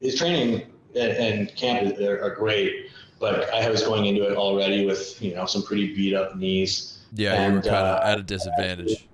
his 0.00 0.14
training 0.14 0.70
and, 0.94 1.12
and 1.12 1.56
camp 1.56 1.98
are, 1.98 2.22
are 2.22 2.34
great. 2.36 2.86
But 3.20 3.52
I 3.52 3.68
was 3.68 3.82
going 3.82 4.06
into 4.06 4.22
it 4.30 4.36
already 4.36 4.86
with 4.86 5.20
you 5.20 5.34
know 5.34 5.46
some 5.46 5.62
pretty 5.62 5.94
beat 5.94 6.14
up 6.14 6.36
knees. 6.36 6.98
Yeah, 7.14 7.48
you 7.48 7.54
were 7.54 7.62
kind 7.62 7.74
of 7.76 8.02
uh, 8.02 8.06
at 8.06 8.18
a 8.18 8.22
disadvantage. 8.22 9.08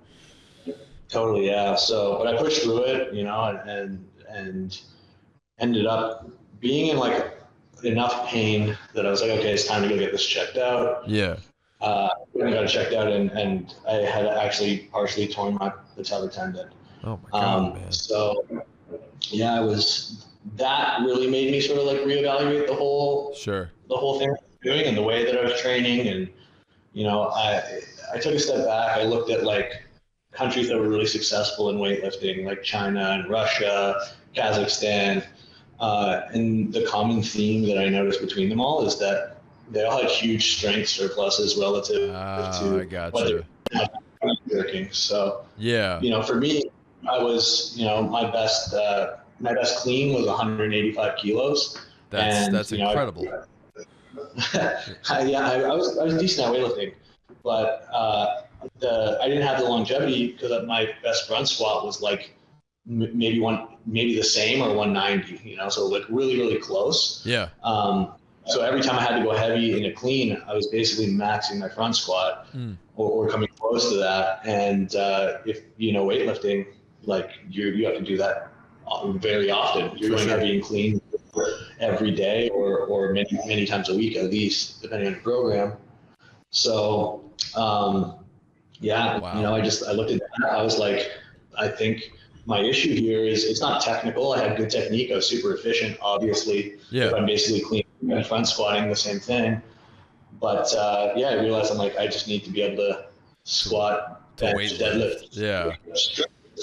Totally, 1.09 1.47
yeah. 1.47 1.75
So, 1.75 2.17
but 2.17 2.27
I 2.27 2.37
pushed 2.37 2.63
through 2.63 2.83
it, 2.85 3.13
you 3.13 3.23
know, 3.23 3.43
and 3.45 3.69
and, 3.69 4.05
and 4.29 4.81
ended 5.59 5.85
up 5.85 6.29
being 6.59 6.87
in 6.87 6.97
like 6.97 7.33
enough 7.83 8.27
pain 8.27 8.77
that 8.93 9.05
I 9.05 9.11
was 9.11 9.21
like, 9.21 9.31
okay, 9.31 9.53
it's 9.53 9.65
time 9.65 9.83
to 9.83 9.89
go 9.89 9.97
get 9.97 10.11
this 10.11 10.25
checked 10.25 10.57
out. 10.57 11.07
Yeah. 11.07 11.37
Uh, 11.81 12.09
I 12.35 12.39
got 12.51 12.63
it 12.63 12.69
checked 12.69 12.93
out, 12.93 13.07
and, 13.11 13.29
and 13.31 13.73
I 13.87 13.93
had 13.95 14.25
actually 14.25 14.89
partially 14.91 15.27
torn 15.27 15.55
my 15.55 15.71
patellar 15.97 16.31
tendon. 16.31 16.69
Oh 17.03 17.19
my 17.23 17.29
god, 17.29 17.43
Um, 17.43 17.73
man. 17.73 17.91
so, 17.91 18.63
yeah, 19.29 19.53
I 19.55 19.59
was. 19.59 20.25
That 20.55 21.01
really 21.01 21.29
made 21.29 21.51
me 21.51 21.59
sort 21.59 21.79
of 21.79 21.85
like 21.85 21.99
reevaluate 22.01 22.67
the 22.67 22.73
whole 22.75 23.33
Sure. 23.35 23.69
the 23.89 23.97
whole 23.97 24.19
thing 24.19 24.33
doing 24.63 24.85
and 24.85 24.95
the 24.97 25.01
way 25.01 25.25
that 25.25 25.37
I 25.37 25.43
was 25.43 25.59
training 25.61 26.07
and 26.07 26.29
you 26.93 27.03
know 27.03 27.29
I 27.29 27.81
I 28.13 28.19
took 28.19 28.33
a 28.33 28.39
step 28.39 28.65
back 28.65 28.97
I 28.97 29.03
looked 29.03 29.29
at 29.31 29.43
like 29.43 29.71
countries 30.31 30.67
that 30.69 30.77
were 30.77 30.87
really 30.89 31.05
successful 31.07 31.69
in 31.69 31.77
weightlifting 31.77 32.45
like 32.45 32.61
China 32.63 33.11
and 33.11 33.29
Russia 33.29 33.95
Kazakhstan 34.35 35.25
uh, 35.79 36.21
and 36.33 36.71
the 36.73 36.85
common 36.85 37.21
theme 37.21 37.65
that 37.67 37.77
I 37.77 37.89
noticed 37.89 38.21
between 38.21 38.49
them 38.49 38.61
all 38.61 38.85
is 38.85 38.97
that 38.99 39.37
they 39.71 39.83
all 39.83 40.01
had 40.01 40.09
huge 40.11 40.57
strength 40.57 40.89
surpluses 40.89 41.57
relative 41.57 42.13
Ah, 42.15 42.59
to 42.59 42.79
I 42.81 42.85
got 42.85 43.13
what 43.13 43.29
you. 43.29 43.43
they're 43.71 44.35
working 44.51 44.89
so 44.91 45.45
Yeah. 45.57 45.99
you 46.01 46.09
know 46.11 46.21
for 46.21 46.35
me 46.35 46.63
I 47.09 47.21
was 47.21 47.73
you 47.75 47.85
know 47.85 48.03
my 48.03 48.29
best 48.31 48.73
uh, 48.73 49.17
my 49.39 49.53
best 49.53 49.79
clean 49.79 50.13
was 50.13 50.25
185 50.27 51.17
kilos 51.17 51.77
That's 52.09 52.47
and, 52.47 52.55
that's 52.55 52.71
you 52.71 52.77
know, 52.79 52.89
incredible. 52.89 53.27
I- 55.09 55.23
yeah, 55.25 55.47
I, 55.49 55.61
I 55.61 55.73
was 55.75 55.97
I 55.97 56.03
was 56.03 56.17
decent 56.17 56.47
at 56.47 56.53
weightlifting, 56.53 56.93
but 57.43 57.87
uh, 57.91 58.41
the 58.79 59.17
I 59.21 59.27
didn't 59.27 59.45
have 59.45 59.59
the 59.59 59.65
longevity 59.65 60.31
because 60.31 60.65
my 60.65 60.89
best 61.03 61.27
front 61.27 61.47
squat 61.49 61.85
was 61.85 62.01
like 62.01 62.35
m- 62.89 63.11
maybe 63.17 63.39
one 63.39 63.67
maybe 63.85 64.15
the 64.15 64.23
same 64.23 64.61
or 64.61 64.73
190. 64.73 65.47
You 65.47 65.57
know, 65.57 65.69
so 65.69 65.85
like 65.87 66.03
really 66.09 66.39
really 66.39 66.57
close. 66.59 67.21
Yeah. 67.25 67.49
Um, 67.63 68.13
so 68.47 68.61
every 68.61 68.81
time 68.81 68.97
I 68.99 69.01
had 69.03 69.17
to 69.17 69.23
go 69.23 69.31
heavy 69.35 69.75
in 69.77 69.85
a 69.91 69.93
clean, 69.93 70.41
I 70.47 70.53
was 70.53 70.67
basically 70.67 71.07
maxing 71.07 71.57
my 71.57 71.67
front 71.69 71.95
squat 71.95 72.47
Mm. 72.55 72.77
or, 72.95 73.09
or 73.25 73.29
coming 73.29 73.49
close 73.59 73.89
to 73.89 73.97
that. 73.97 74.41
And 74.45 74.95
uh, 74.95 75.39
if 75.45 75.61
you 75.77 75.91
know 75.93 76.05
weightlifting, 76.05 76.67
like 77.03 77.31
you 77.49 77.67
you 77.69 77.85
have 77.85 77.95
to 77.95 78.01
do 78.03 78.17
that 78.17 78.51
very 79.17 79.51
often. 79.51 79.97
You're 79.97 80.11
going 80.11 80.27
sure. 80.27 80.39
and 80.39 80.63
clean 80.63 81.01
every 81.79 82.11
day 82.11 82.49
or 82.49 82.79
or 82.79 83.11
many 83.13 83.37
many 83.45 83.65
times 83.65 83.89
a 83.89 83.95
week 83.95 84.15
at 84.17 84.25
least, 84.25 84.81
depending 84.81 85.07
on 85.07 85.13
the 85.15 85.19
program. 85.19 85.73
So 86.51 87.23
um, 87.55 88.15
yeah, 88.79 89.19
Wow. 89.19 89.35
you 89.35 89.41
know, 89.41 89.55
I 89.55 89.61
just 89.61 89.83
I 89.85 89.91
looked 89.91 90.11
at 90.11 90.19
that. 90.19 90.51
I 90.51 90.61
was 90.61 90.77
like, 90.77 91.11
I 91.57 91.67
think 91.67 92.11
my 92.45 92.59
issue 92.59 92.93
here 92.93 93.23
is 93.25 93.43
it's 93.45 93.61
not 93.61 93.81
technical. 93.81 94.33
I 94.33 94.39
had 94.47 94.57
good 94.57 94.69
technique. 94.69 95.11
I 95.11 95.15
was 95.15 95.27
super 95.27 95.53
efficient, 95.53 95.97
obviously. 96.01 96.75
Yeah. 96.91 97.11
I'm 97.15 97.25
basically 97.25 97.61
clean 97.61 97.83
and 98.01 98.25
front 98.25 98.47
squatting 98.47 98.89
the 98.89 98.95
same 98.95 99.19
thing. 99.19 99.61
But 100.39 100.73
uh, 100.75 101.13
yeah, 101.15 101.29
I 101.29 101.33
realized 101.41 101.71
I'm 101.71 101.77
like 101.77 101.97
I 101.97 102.07
just 102.07 102.27
need 102.27 102.43
to 102.43 102.51
be 102.51 102.61
able 102.61 102.77
to 102.77 103.05
squat, 103.43 104.37
To 104.37 104.45
bench, 104.45 104.57
weight 104.57 104.71
deadlift. 104.73 105.27
Yeah. 105.31 105.75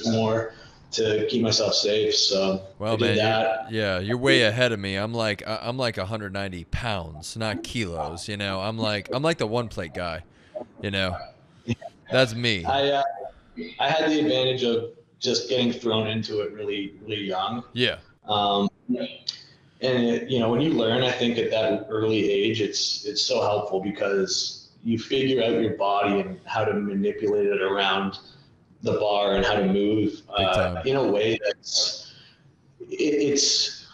more 0.07 0.55
to 0.92 1.26
keep 1.28 1.42
myself 1.42 1.75
safe. 1.75 2.14
So 2.14 2.62
Well, 2.78 2.94
I 2.94 2.96
man, 2.96 3.16
you're- 3.16 3.78
yeah, 3.78 3.99
you're 3.99 4.18
way 4.18 4.42
ahead 4.42 4.72
of 4.72 4.78
me. 4.80 4.96
I'm 4.96 5.14
like 5.14 5.42
I'm 5.46 5.76
like 5.76 5.96
190 5.96 6.64
pounds, 6.64 7.37
not 7.37 7.62
kilos. 7.62 8.28
You 8.28 8.37
know, 8.37 8.61
I'm 8.61 8.78
like 8.78 9.08
I'm 9.12 9.22
like 9.22 9.38
the 9.38 9.46
one 9.46 9.68
plate 9.68 9.94
guy. 9.94 10.25
You 10.82 10.90
know, 10.90 11.16
that's 12.11 12.34
me. 12.34 12.64
I 12.64 12.88
uh, 12.90 13.02
I 13.80 13.88
had 13.88 14.11
the 14.11 14.20
advantage 14.20 14.62
of 14.64 14.90
just 15.18 15.49
getting 15.49 15.72
thrown 15.72 16.06
into 16.08 16.40
it 16.40 16.52
really 16.52 16.94
really 17.02 17.25
young. 17.25 17.62
Yeah, 17.72 17.96
Um, 18.28 18.68
and 18.88 20.04
it, 20.04 20.30
you 20.30 20.38
know, 20.38 20.49
when 20.50 20.61
you 20.61 20.70
learn, 20.70 21.02
I 21.02 21.11
think 21.11 21.38
at 21.38 21.50
that 21.50 21.87
early 21.88 22.30
age, 22.30 22.61
it's 22.61 23.04
it's 23.04 23.22
so 23.22 23.40
helpful 23.42 23.80
because 23.80 24.68
you 24.84 24.99
figure 24.99 25.42
out 25.42 25.61
your 25.61 25.76
body 25.76 26.20
and 26.20 26.40
how 26.44 26.64
to 26.64 26.72
manipulate 26.75 27.46
it 27.46 27.62
around 27.62 28.18
the 28.83 28.93
bar 28.95 29.37
and 29.37 29.45
how 29.45 29.55
to 29.55 29.67
move 29.67 30.23
uh, 30.37 30.83
in 30.85 30.97
a 30.97 31.12
way 31.12 31.39
that's 31.45 32.15
it, 32.81 33.31
it's 33.31 33.87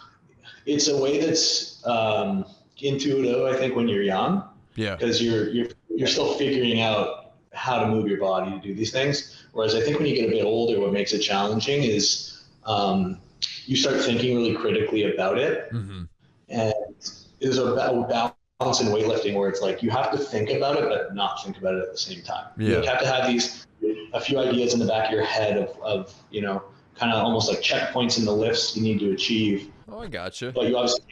it's 0.65 0.87
a 0.87 0.97
way 0.97 1.19
that's 1.19 1.85
um, 1.85 2.45
intuitive. 2.81 3.45
I 3.45 3.57
think 3.57 3.75
when 3.75 3.87
you're 3.87 4.03
young, 4.03 4.49
yeah, 4.75 4.95
because 4.95 5.21
you're 5.21 5.49
you're 5.49 5.67
you're 5.89 6.07
still 6.07 6.33
figuring 6.33 6.81
out 6.81 7.33
how 7.53 7.79
to 7.79 7.87
move 7.87 8.07
your 8.07 8.19
body 8.19 8.51
to 8.51 8.59
do 8.59 8.73
these 8.73 8.91
things. 8.91 9.45
Whereas 9.53 9.75
I 9.75 9.81
think 9.81 9.97
when 9.97 10.07
you 10.07 10.15
get 10.15 10.27
a 10.27 10.31
bit 10.31 10.45
older, 10.45 10.79
what 10.79 10.93
makes 10.93 11.13
it 11.13 11.19
challenging 11.19 11.83
is 11.83 12.45
um, 12.65 13.19
you 13.65 13.75
start 13.75 14.01
thinking 14.01 14.35
really 14.37 14.55
critically 14.55 15.13
about 15.13 15.37
it, 15.37 15.69
hmm 15.71 16.03
and 16.49 16.73
there's 17.39 17.57
a 17.57 17.65
balance 18.59 18.81
in 18.81 18.87
weightlifting 18.87 19.35
where 19.35 19.47
it's 19.47 19.61
like 19.61 19.81
you 19.81 19.89
have 19.89 20.11
to 20.11 20.17
think 20.17 20.49
about 20.49 20.75
it 20.77 20.83
but 20.89 21.15
not 21.15 21.41
think 21.41 21.57
about 21.57 21.75
it 21.75 21.81
at 21.81 21.91
the 21.93 21.97
same 21.97 22.21
time. 22.21 22.45
Yeah. 22.57 22.81
You 22.81 22.87
have 22.89 22.99
to 22.99 23.07
have 23.07 23.25
these 23.25 23.65
a 24.11 24.19
few 24.19 24.37
ideas 24.37 24.73
in 24.73 24.81
the 24.81 24.85
back 24.85 25.05
of 25.07 25.13
your 25.13 25.23
head 25.23 25.57
of, 25.57 25.69
of 25.81 26.13
you 26.29 26.41
know 26.41 26.61
kind 26.95 27.13
of 27.13 27.23
almost 27.23 27.47
like 27.49 27.61
checkpoints 27.61 28.19
in 28.19 28.25
the 28.25 28.33
lifts 28.33 28.75
you 28.75 28.83
need 28.83 28.99
to 28.99 29.11
achieve 29.11 29.71
Oh, 29.87 29.99
I 29.99 30.07
gotcha. 30.07 30.51
but 30.51 30.67
you 30.67 30.75
obviously 30.75 31.05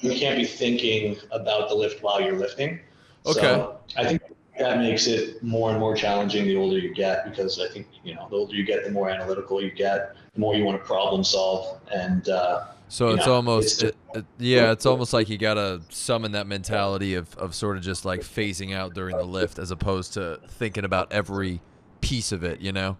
you 0.00 0.18
can't 0.18 0.36
be 0.36 0.44
thinking 0.44 1.16
about 1.30 1.68
the 1.68 1.74
lift 1.76 2.02
while 2.02 2.20
you're 2.20 2.36
lifting. 2.36 2.80
Okay. 3.26 3.40
So 3.40 3.78
I 3.96 4.04
think 4.04 4.20
that 4.58 4.78
makes 4.78 5.06
it 5.06 5.40
more 5.40 5.70
and 5.70 5.78
more 5.78 5.94
challenging 5.94 6.46
the 6.46 6.56
older 6.56 6.78
you 6.78 6.92
get 6.92 7.24
because 7.24 7.60
I 7.60 7.68
think 7.68 7.86
you 8.02 8.16
know 8.16 8.26
the 8.28 8.34
older 8.36 8.54
you 8.56 8.64
get, 8.64 8.82
the 8.82 8.90
more 8.90 9.08
analytical 9.08 9.62
you 9.62 9.70
get, 9.70 10.16
the 10.34 10.40
more 10.40 10.56
you 10.56 10.64
want 10.64 10.80
to 10.80 10.84
problem 10.84 11.22
solve, 11.22 11.80
and 11.94 12.28
uh, 12.28 12.64
So 12.88 13.10
it's 13.10 13.24
know, 13.26 13.34
almost, 13.34 13.74
it's 13.74 13.82
it, 13.84 13.86
it- 13.90 13.96
Uh, 14.14 14.22
yeah, 14.38 14.72
it's 14.72 14.86
almost 14.86 15.12
like 15.12 15.28
you 15.28 15.36
gotta 15.36 15.82
summon 15.90 16.32
that 16.32 16.46
mentality 16.46 17.14
of, 17.14 17.34
of 17.36 17.54
sort 17.54 17.76
of 17.76 17.82
just 17.82 18.04
like 18.04 18.20
phasing 18.20 18.74
out 18.74 18.94
during 18.94 19.16
the 19.16 19.24
lift, 19.24 19.58
as 19.58 19.70
opposed 19.70 20.14
to 20.14 20.40
thinking 20.48 20.84
about 20.84 21.12
every 21.12 21.60
piece 22.00 22.32
of 22.32 22.42
it. 22.42 22.60
You 22.60 22.72
know? 22.72 22.96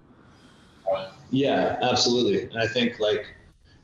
yeah, 1.31 1.79
absolutely. 1.83 2.43
And 2.45 2.59
I 2.59 2.67
think 2.67 2.99
like 3.01 3.35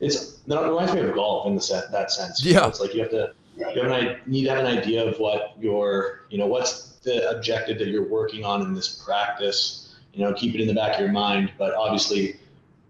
it's 0.01 0.39
that 0.47 0.63
reminds 0.63 0.93
me 0.95 1.01
of 1.01 1.15
golf 1.15 1.47
in 1.47 1.55
the 1.55 1.61
set 1.61 1.91
that 1.93 2.11
sense. 2.11 2.45
Yeah. 2.45 2.61
know, 2.61 2.69
it's 2.69 2.81
like 2.81 2.95
you 2.95 3.01
have 3.01 3.11
to 3.11 3.33
you 3.57 3.65
have 3.67 3.77
an, 3.77 3.93
i- 3.93 4.19
need 4.27 4.45
to 4.45 4.51
have 4.51 4.59
an 4.59 4.67
idea 4.67 5.05
of 5.05 5.19
what 5.19 5.55
your 5.61 6.27
you 6.31 6.39
know 6.39 6.47
what's 6.47 6.97
the 7.03 7.31
objective 7.31 7.79
that 7.79 7.89
you're 7.89 8.09
working 8.09 8.45
on 8.45 8.63
in 8.63 8.75
this 8.75 9.03
practice. 9.05 9.95
You 10.13 10.25
know, 10.25 10.33
keep 10.33 10.55
it 10.55 10.61
in 10.61 10.69
the 10.69 10.75
back 10.75 10.95
of 10.95 11.01
your 11.01 11.13
mind, 11.13 11.53
but 11.59 11.75
obviously. 11.75 12.37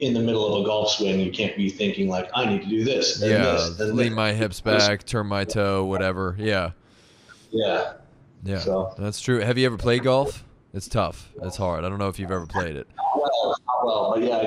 In 0.00 0.12
the 0.12 0.20
middle 0.20 0.52
of 0.54 0.62
a 0.62 0.66
golf 0.66 0.90
swing, 0.90 1.20
you 1.20 1.30
can't 1.30 1.56
be 1.56 1.70
thinking 1.70 2.08
like, 2.08 2.28
"I 2.34 2.44
need 2.46 2.62
to 2.62 2.68
do 2.68 2.84
this." 2.84 3.18
Then 3.18 3.30
Yeah, 3.30 3.52
this, 3.52 3.76
then 3.76 3.94
lean 3.96 4.08
this. 4.10 4.16
my 4.16 4.32
hips 4.32 4.60
back, 4.60 5.06
turn 5.06 5.26
my 5.28 5.44
toe, 5.44 5.84
whatever. 5.84 6.34
Yeah, 6.38 6.72
Yeah. 7.52 7.92
yeah, 8.44 8.58
So 8.58 8.92
that's 8.98 9.20
true. 9.20 9.38
Have 9.40 9.56
you 9.56 9.66
ever 9.66 9.76
played 9.76 10.02
golf? 10.02 10.44
It's 10.72 10.88
tough. 10.88 11.30
It's 11.42 11.56
hard. 11.56 11.84
I 11.84 11.88
don't 11.88 11.98
know 12.00 12.08
if 12.08 12.18
you've 12.18 12.32
ever 12.32 12.46
played 12.46 12.74
it. 12.74 12.88
well, 13.16 13.56
not 13.66 13.86
well, 13.86 14.12
but 14.16 14.24
yeah, 14.24 14.36
I, 14.36 14.40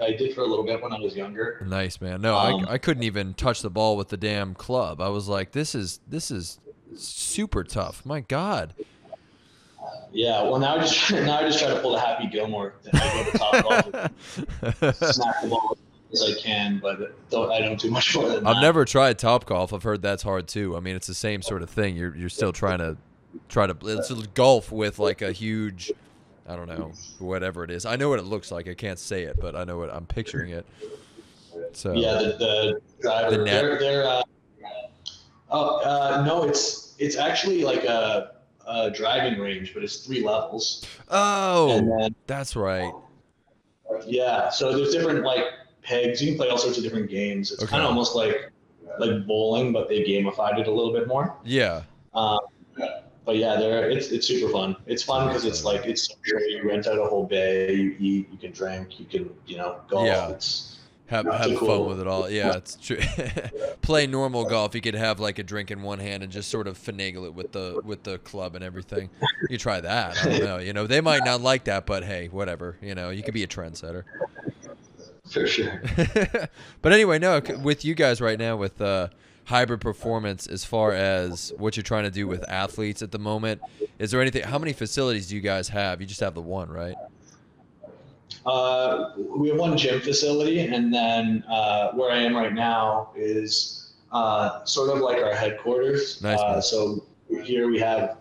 I, 0.00 0.06
I 0.06 0.12
did 0.12 0.32
for 0.34 0.42
a 0.42 0.46
little 0.46 0.64
bit 0.64 0.80
when 0.80 0.92
I 0.92 1.00
was 1.00 1.16
younger. 1.16 1.60
Nice 1.68 2.00
man. 2.00 2.20
No, 2.20 2.36
Um, 2.38 2.64
I, 2.68 2.74
I 2.74 2.78
couldn't 2.78 3.02
even 3.02 3.34
touch 3.34 3.62
the 3.62 3.70
ball 3.70 3.96
with 3.96 4.08
the 4.08 4.16
damn 4.16 4.54
club. 4.54 5.00
I 5.00 5.08
was 5.08 5.26
like, 5.28 5.50
this 5.50 5.74
is 5.74 5.98
this 6.06 6.30
is 6.30 6.60
super 6.94 7.64
tough. 7.64 8.06
My 8.06 8.20
God. 8.20 8.74
Yeah, 10.12 10.42
well 10.42 10.58
now 10.58 10.76
I 10.76 10.78
just 10.80 11.10
now 11.12 11.38
I 11.38 11.42
just 11.42 11.58
try 11.58 11.68
to 11.68 11.80
pull 11.80 11.92
the 11.92 12.00
Happy 12.00 12.28
Gilmore. 12.28 12.74
I 12.92 13.24
go 13.24 13.30
to 13.30 13.38
top 13.38 13.62
golf, 14.92 14.94
smack 14.96 15.42
the 15.42 15.48
ball 15.48 15.76
as 16.12 16.22
I 16.22 16.40
can, 16.40 16.78
but 16.78 17.30
don't 17.30 17.50
I 17.50 17.60
don't 17.60 17.80
do 17.80 17.90
much 17.90 18.14
more 18.14 18.28
than 18.28 18.44
that. 18.44 18.56
I've 18.56 18.62
never 18.62 18.84
tried 18.84 19.18
Topgolf. 19.18 19.72
I've 19.72 19.82
heard 19.82 20.02
that's 20.02 20.22
hard 20.22 20.48
too. 20.48 20.76
I 20.76 20.80
mean, 20.80 20.96
it's 20.96 21.06
the 21.06 21.14
same 21.14 21.42
sort 21.42 21.62
of 21.62 21.70
thing. 21.70 21.96
You're 21.96 22.14
you're 22.14 22.28
still 22.28 22.52
trying 22.52 22.78
to 22.78 22.96
try 23.48 23.66
to 23.66 23.76
it's 23.82 24.12
golf 24.28 24.70
with 24.70 24.98
like 24.98 25.22
a 25.22 25.32
huge, 25.32 25.92
I 26.46 26.56
don't 26.56 26.68
know, 26.68 26.92
whatever 27.18 27.64
it 27.64 27.70
is. 27.70 27.86
I 27.86 27.96
know 27.96 28.08
what 28.08 28.18
it 28.18 28.24
looks 28.24 28.50
like. 28.50 28.68
I 28.68 28.74
can't 28.74 28.98
say 28.98 29.22
it, 29.22 29.36
but 29.40 29.56
I 29.56 29.64
know 29.64 29.78
what 29.78 29.90
I'm 29.92 30.06
picturing 30.06 30.50
it. 30.50 30.66
So 31.72 31.92
Yeah, 31.92 32.14
the, 32.14 32.36
the 32.38 32.80
driver. 33.00 33.30
The 33.30 33.44
net. 33.44 33.62
They're, 33.62 33.78
they're 33.78 34.06
uh, 34.06 34.22
oh 35.50 35.76
uh, 35.78 36.24
no, 36.26 36.44
it's 36.44 36.94
it's 36.98 37.16
actually 37.16 37.64
like 37.64 37.84
a, 37.84 38.32
a 38.66 38.90
driving 38.90 39.38
range, 39.38 39.74
but 39.74 39.82
it's 39.82 39.96
three 40.06 40.22
levels. 40.24 40.84
Oh, 41.08 41.80
then 41.98 42.14
that's 42.26 42.56
right. 42.56 42.92
yeah, 44.06 44.48
so 44.50 44.76
there's 44.76 44.92
different 44.92 45.24
like 45.24 45.44
pegs. 45.82 46.20
You 46.22 46.28
can 46.32 46.38
play 46.38 46.48
all 46.48 46.58
sorts 46.58 46.78
of 46.78 46.84
different 46.84 47.10
games. 47.10 47.52
It's 47.52 47.62
Okay. 47.62 47.70
kind 47.70 47.82
of 47.82 47.88
almost 47.88 48.14
like 48.14 48.50
like 48.98 49.26
bowling, 49.26 49.72
but 49.72 49.88
they 49.88 50.02
gamified 50.04 50.58
it 50.58 50.66
a 50.68 50.70
little 50.70 50.92
bit 50.92 51.08
more. 51.08 51.36
Yeah, 51.44 51.82
Um, 52.14 52.38
but 53.24 53.36
yeah, 53.36 53.56
there 53.56 53.88
it's 53.90 54.08
it's 54.10 54.26
super 54.26 54.50
fun. 54.52 54.76
It's 54.86 55.02
fun 55.02 55.28
because 55.28 55.44
it's 55.44 55.64
like 55.64 55.86
it's 55.86 56.08
so 56.08 56.14
you 56.38 56.62
rent 56.68 56.86
out 56.86 56.98
a 56.98 57.04
whole 57.04 57.24
bay, 57.26 57.72
you 57.74 57.96
eat, 57.98 58.28
you 58.30 58.38
can 58.38 58.52
drink, 58.52 58.98
you 58.98 59.06
can 59.06 59.30
you 59.46 59.56
know 59.56 59.80
golf. 59.88 60.06
Yeah. 60.06 60.28
It's 60.30 60.71
have 61.06 61.26
have 61.26 61.46
fun 61.46 61.56
cool- 61.56 61.86
with 61.86 62.00
it 62.00 62.06
all. 62.06 62.30
Yeah, 62.30 62.56
it's 62.56 62.76
true. 62.76 62.98
Play 63.82 64.06
normal 64.06 64.44
golf. 64.44 64.74
You 64.74 64.80
could 64.80 64.94
have 64.94 65.20
like 65.20 65.38
a 65.38 65.42
drink 65.42 65.70
in 65.70 65.82
one 65.82 65.98
hand 65.98 66.22
and 66.22 66.32
just 66.32 66.50
sort 66.50 66.66
of 66.66 66.78
finagle 66.78 67.26
it 67.26 67.34
with 67.34 67.52
the 67.52 67.80
with 67.84 68.02
the 68.02 68.18
club 68.18 68.54
and 68.54 68.64
everything. 68.64 69.10
You 69.50 69.58
try 69.58 69.80
that. 69.80 70.16
I 70.18 70.28
don't 70.28 70.44
know. 70.44 70.58
You 70.58 70.72
know, 70.72 70.86
they 70.86 71.00
might 71.00 71.24
not 71.24 71.40
like 71.40 71.64
that, 71.64 71.84
but 71.86 72.04
hey, 72.04 72.28
whatever. 72.28 72.76
You 72.80 72.94
know, 72.94 73.10
you 73.10 73.22
could 73.22 73.34
be 73.34 73.42
a 73.42 73.46
trendsetter. 73.48 74.04
for 75.30 75.46
sure. 75.46 75.82
but 76.82 76.92
anyway, 76.92 77.18
no, 77.18 77.40
with 77.62 77.84
you 77.84 77.94
guys 77.94 78.20
right 78.20 78.38
now 78.38 78.56
with 78.56 78.80
uh, 78.80 79.08
hybrid 79.44 79.80
performance, 79.80 80.46
as 80.46 80.64
far 80.64 80.92
as 80.92 81.52
what 81.58 81.76
you're 81.76 81.82
trying 81.84 82.04
to 82.04 82.10
do 82.10 82.26
with 82.26 82.48
athletes 82.48 83.02
at 83.02 83.10
the 83.10 83.18
moment, 83.18 83.60
is 83.98 84.10
there 84.10 84.20
anything? 84.20 84.44
How 84.44 84.58
many 84.58 84.72
facilities 84.72 85.28
do 85.28 85.34
you 85.34 85.42
guys 85.42 85.68
have? 85.68 86.00
You 86.00 86.06
just 86.06 86.20
have 86.20 86.34
the 86.34 86.40
one, 86.42 86.70
right? 86.70 86.94
Uh, 88.44 89.12
we 89.16 89.48
have 89.48 89.58
one 89.58 89.76
gym 89.76 90.00
facility, 90.00 90.60
and 90.60 90.92
then 90.92 91.44
uh, 91.48 91.92
where 91.92 92.10
I 92.10 92.18
am 92.18 92.34
right 92.36 92.52
now 92.52 93.10
is 93.16 93.92
uh, 94.10 94.64
sort 94.64 94.90
of 94.90 94.98
like 95.00 95.22
our 95.22 95.34
headquarters. 95.34 96.20
Nice, 96.22 96.40
Uh, 96.40 96.60
so 96.60 97.04
here 97.44 97.68
we 97.68 97.78
have 97.78 98.18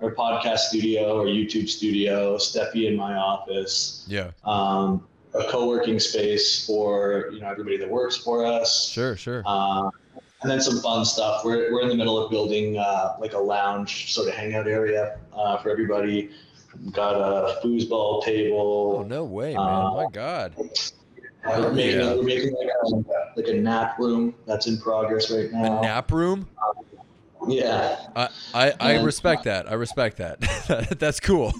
our 0.00 0.14
podcast 0.14 0.58
studio, 0.58 1.18
our 1.20 1.26
YouTube 1.26 1.68
studio, 1.68 2.36
Stefi 2.36 2.88
in 2.88 2.96
my 2.96 3.14
office, 3.14 4.04
Yeah. 4.08 4.30
um, 4.44 5.06
a 5.34 5.44
co-working 5.44 6.00
space 6.00 6.66
for 6.66 7.30
you 7.32 7.40
know 7.40 7.48
everybody 7.48 7.76
that 7.76 7.88
works 7.88 8.16
for 8.16 8.44
us. 8.44 8.88
Sure, 8.88 9.14
sure. 9.16 9.42
Uh, 9.46 9.90
and 10.42 10.50
then 10.50 10.60
some 10.60 10.80
fun 10.80 11.04
stuff. 11.04 11.44
We're, 11.44 11.70
we're 11.72 11.82
in 11.82 11.88
the 11.88 11.94
middle 11.94 12.18
of 12.18 12.30
building 12.30 12.78
uh, 12.78 13.16
like 13.20 13.34
a 13.34 13.38
lounge 13.38 14.12
sort 14.12 14.26
of 14.28 14.34
hangout 14.34 14.66
area 14.66 15.18
uh, 15.34 15.58
for 15.58 15.70
everybody. 15.70 16.30
Got 16.92 17.14
a 17.16 17.60
foosball 17.64 18.24
table. 18.24 18.96
Oh 19.00 19.02
no 19.02 19.24
way, 19.24 19.54
man! 19.54 19.58
uh, 19.62 19.94
My 19.94 20.06
God. 20.12 20.54
We're 21.44 21.72
making, 21.72 22.00
Yeah. 22.00 22.14
we're 22.14 22.22
making 22.22 22.54
like, 22.54 22.68
a, 23.06 23.32
like 23.40 23.48
a 23.48 23.54
nap 23.54 23.98
room 23.98 24.34
that's 24.46 24.66
in 24.66 24.78
progress 24.78 25.30
right 25.30 25.50
now. 25.50 25.78
A 25.78 25.82
nap 25.82 26.12
room? 26.12 26.48
Yeah. 27.48 27.96
I 28.14 28.28
I, 28.54 28.72
I 28.78 28.92
And- 28.92 29.06
respect 29.06 29.44
that. 29.44 29.68
I 29.70 29.74
respect 29.74 30.18
that. 30.18 30.40
That's 30.98 31.18
cool. 31.20 31.52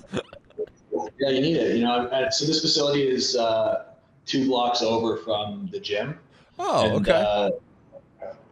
Yeah, 1.19 1.31
you 1.31 1.41
need 1.41 1.57
it. 1.57 1.77
You 1.77 1.85
know, 1.85 2.09
so 2.31 2.45
this 2.47 2.61
facility 2.61 3.09
is 3.09 3.37
uh, 3.37 3.85
two 4.27 4.47
blocks 4.47 4.83
over 4.83 5.17
from 5.19 5.69
the 5.73 5.81
gym. 5.81 6.19
Oh, 6.59 6.97
and, 6.97 7.09
okay. 7.09 7.25
Uh, 7.27 7.51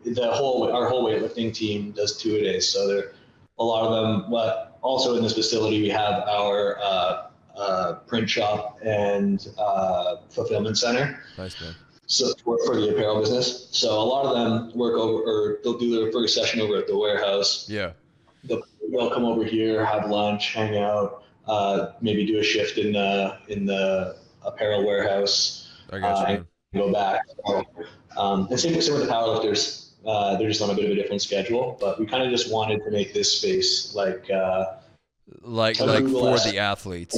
the 0.04 0.32
whole 0.32 0.72
our 0.72 0.88
whole 0.88 1.04
weightlifting 1.04 1.52
team 1.52 1.90
does 1.92 2.16
two 2.16 2.36
a 2.36 2.40
days, 2.42 2.66
so 2.68 2.88
there 2.88 3.12
a 3.58 3.64
lot 3.64 3.84
of 3.86 3.92
them. 4.22 4.30
But 4.30 4.67
also 4.82 5.16
in 5.16 5.22
this 5.22 5.34
facility, 5.34 5.82
we 5.82 5.88
have 5.88 6.24
our 6.28 6.78
uh, 6.80 7.26
uh, 7.56 7.94
print 8.06 8.28
shop 8.28 8.78
and 8.84 9.48
uh, 9.58 10.16
fulfillment 10.30 10.78
center. 10.78 11.22
nice 11.36 11.60
man. 11.60 11.74
So 12.06 12.32
for, 12.42 12.58
for 12.64 12.80
the 12.80 12.94
apparel 12.94 13.20
business, 13.20 13.68
so 13.70 13.90
a 13.90 14.02
lot 14.02 14.24
of 14.24 14.34
them 14.34 14.78
work 14.78 14.94
over, 14.94 15.22
or 15.22 15.58
they'll 15.62 15.78
do 15.78 16.00
their 16.00 16.10
first 16.10 16.34
session 16.34 16.60
over 16.60 16.76
at 16.76 16.86
the 16.86 16.96
warehouse. 16.96 17.68
Yeah. 17.68 17.92
They'll, 18.44 18.62
they'll 18.90 19.10
come 19.10 19.24
over 19.24 19.44
here, 19.44 19.84
have 19.84 20.08
lunch, 20.08 20.54
hang 20.54 20.78
out, 20.78 21.24
uh, 21.46 21.92
maybe 22.00 22.24
do 22.24 22.38
a 22.38 22.42
shift 22.42 22.78
in 22.78 22.92
the 22.92 23.36
in 23.48 23.66
the 23.66 24.16
apparel 24.42 24.86
warehouse 24.86 25.68
I 25.90 25.98
got 25.98 26.30
you. 26.30 26.36
Uh, 26.36 26.42
go 26.74 26.92
back. 26.92 27.22
Um, 28.16 28.48
and 28.50 28.58
same, 28.60 28.80
same 28.80 28.94
with 28.94 29.06
the 29.06 29.12
powerlifters. 29.12 29.87
Uh, 30.08 30.36
they're 30.38 30.48
just 30.48 30.62
on 30.62 30.70
a 30.70 30.74
bit 30.74 30.86
of 30.86 30.90
a 30.92 30.94
different 30.94 31.20
schedule, 31.20 31.76
but 31.78 32.00
we 32.00 32.06
kind 32.06 32.22
of 32.22 32.30
just 32.30 32.50
wanted 32.50 32.82
to 32.82 32.90
make 32.90 33.12
this 33.12 33.30
space 33.38 33.94
like, 33.94 34.24
uh, 34.30 34.76
Like 35.42 35.78
like 35.80 36.04
for 36.08 36.38
the 36.38 36.56
athletes. 36.58 37.14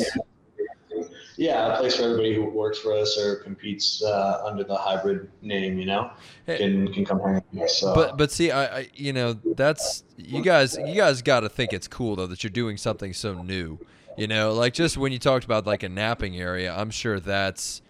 yeah, 1.36 1.72
a 1.74 1.78
place 1.78 1.94
for 1.96 2.02
everybody 2.02 2.34
who 2.34 2.44
works 2.50 2.78
for 2.80 2.92
us 2.92 3.16
or 3.16 3.36
competes 3.36 4.02
uh, 4.02 4.42
under 4.44 4.64
the 4.64 4.76
hybrid 4.76 5.30
name. 5.40 5.78
You 5.78 5.86
know, 5.86 6.10
Hey. 6.46 6.58
can 6.58 6.92
can 6.92 7.04
come 7.04 7.20
hang 7.20 7.42
out. 7.62 7.70
So, 7.70 7.94
But 7.94 8.18
but 8.18 8.32
see, 8.32 8.50
I, 8.50 8.78
I 8.80 8.88
you 8.94 9.12
know 9.12 9.34
that's 9.34 10.02
you 10.16 10.42
guys 10.42 10.76
you 10.84 10.94
guys 10.96 11.22
got 11.22 11.40
to 11.40 11.48
think 11.48 11.72
it's 11.72 11.86
cool 11.88 12.16
though 12.16 12.26
that 12.26 12.42
you're 12.42 12.50
doing 12.50 12.76
something 12.76 13.12
so 13.14 13.34
new. 13.40 13.78
You 14.18 14.26
know, 14.26 14.52
like 14.52 14.74
just 14.74 14.98
when 14.98 15.12
you 15.12 15.18
talked 15.20 15.44
about 15.44 15.64
like 15.66 15.82
a 15.84 15.88
napping 15.88 16.36
area, 16.36 16.74
I'm 16.76 16.90
sure 16.90 17.20
that's 17.20 17.80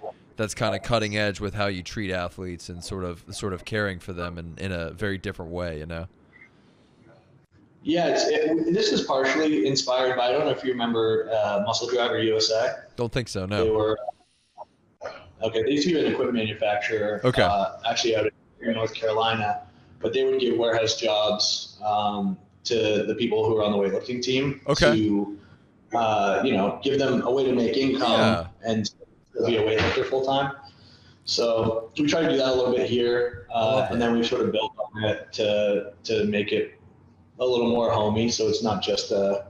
that's 0.40 0.54
kind 0.54 0.74
of 0.74 0.82
cutting 0.82 1.18
edge 1.18 1.38
with 1.38 1.52
how 1.52 1.66
you 1.66 1.82
treat 1.82 2.10
athletes 2.10 2.70
and 2.70 2.82
sort 2.82 3.04
of 3.04 3.22
sort 3.30 3.52
of 3.52 3.66
caring 3.66 3.98
for 3.98 4.14
them 4.14 4.38
in, 4.38 4.54
in 4.56 4.72
a 4.72 4.90
very 4.90 5.18
different 5.18 5.50
way. 5.52 5.78
You 5.78 5.84
know. 5.84 6.06
yeah, 7.82 8.06
it's, 8.08 8.24
it, 8.26 8.72
this 8.72 8.90
is 8.90 9.02
partially 9.02 9.66
inspired 9.66 10.16
by. 10.16 10.28
I 10.28 10.32
don't 10.32 10.46
know 10.46 10.50
if 10.50 10.64
you 10.64 10.70
remember 10.72 11.30
uh, 11.30 11.62
Muscle 11.66 11.88
Driver 11.88 12.18
USA. 12.22 12.76
Don't 12.96 13.12
think 13.12 13.28
so. 13.28 13.40
They 13.46 13.56
No. 13.56 13.72
were 13.72 13.98
okay. 15.42 15.62
They 15.62 15.72
used 15.72 15.86
to 15.88 15.92
be 15.94 16.00
an 16.00 16.06
equipment 16.10 16.38
manufacturer. 16.38 17.20
Okay. 17.22 17.42
Uh, 17.42 17.76
actually, 17.86 18.16
out 18.16 18.26
in 18.62 18.72
North 18.72 18.94
Carolina, 18.94 19.60
but 20.00 20.14
they 20.14 20.24
would 20.24 20.40
give 20.40 20.56
warehouse 20.56 20.96
jobs 20.96 21.76
um, 21.84 22.38
to 22.64 23.04
the 23.06 23.14
people 23.14 23.44
who 23.46 23.58
are 23.58 23.64
on 23.64 23.72
the 23.72 23.78
weightlifting 23.78 24.22
team. 24.22 24.62
Okay. 24.66 24.96
To 24.96 25.38
uh, 25.92 26.40
you 26.44 26.52
know, 26.56 26.80
give 26.82 26.98
them 26.98 27.20
a 27.26 27.30
way 27.30 27.44
to 27.44 27.52
make 27.52 27.76
income 27.76 28.10
Yeah. 28.12 28.46
and 28.64 28.90
be 29.46 29.56
a 29.56 29.62
weightlifter 29.62 30.04
full 30.06 30.24
time. 30.24 30.52
So 31.24 31.90
we 31.98 32.06
try 32.06 32.22
to 32.22 32.28
do 32.28 32.36
that 32.38 32.48
a 32.48 32.54
little 32.54 32.74
bit 32.74 32.88
here, 32.88 33.46
uh, 33.54 33.86
and 33.90 34.00
then 34.00 34.12
we've 34.12 34.26
sort 34.26 34.40
of 34.42 34.52
built 34.52 34.72
on 34.78 35.04
it 35.04 35.32
to 35.34 35.92
to 36.04 36.24
make 36.24 36.52
it 36.52 36.74
a 37.38 37.44
little 37.46 37.68
more 37.70 37.90
homey. 37.90 38.30
So 38.30 38.48
it's 38.48 38.62
not 38.62 38.82
just 38.82 39.10
a 39.12 39.46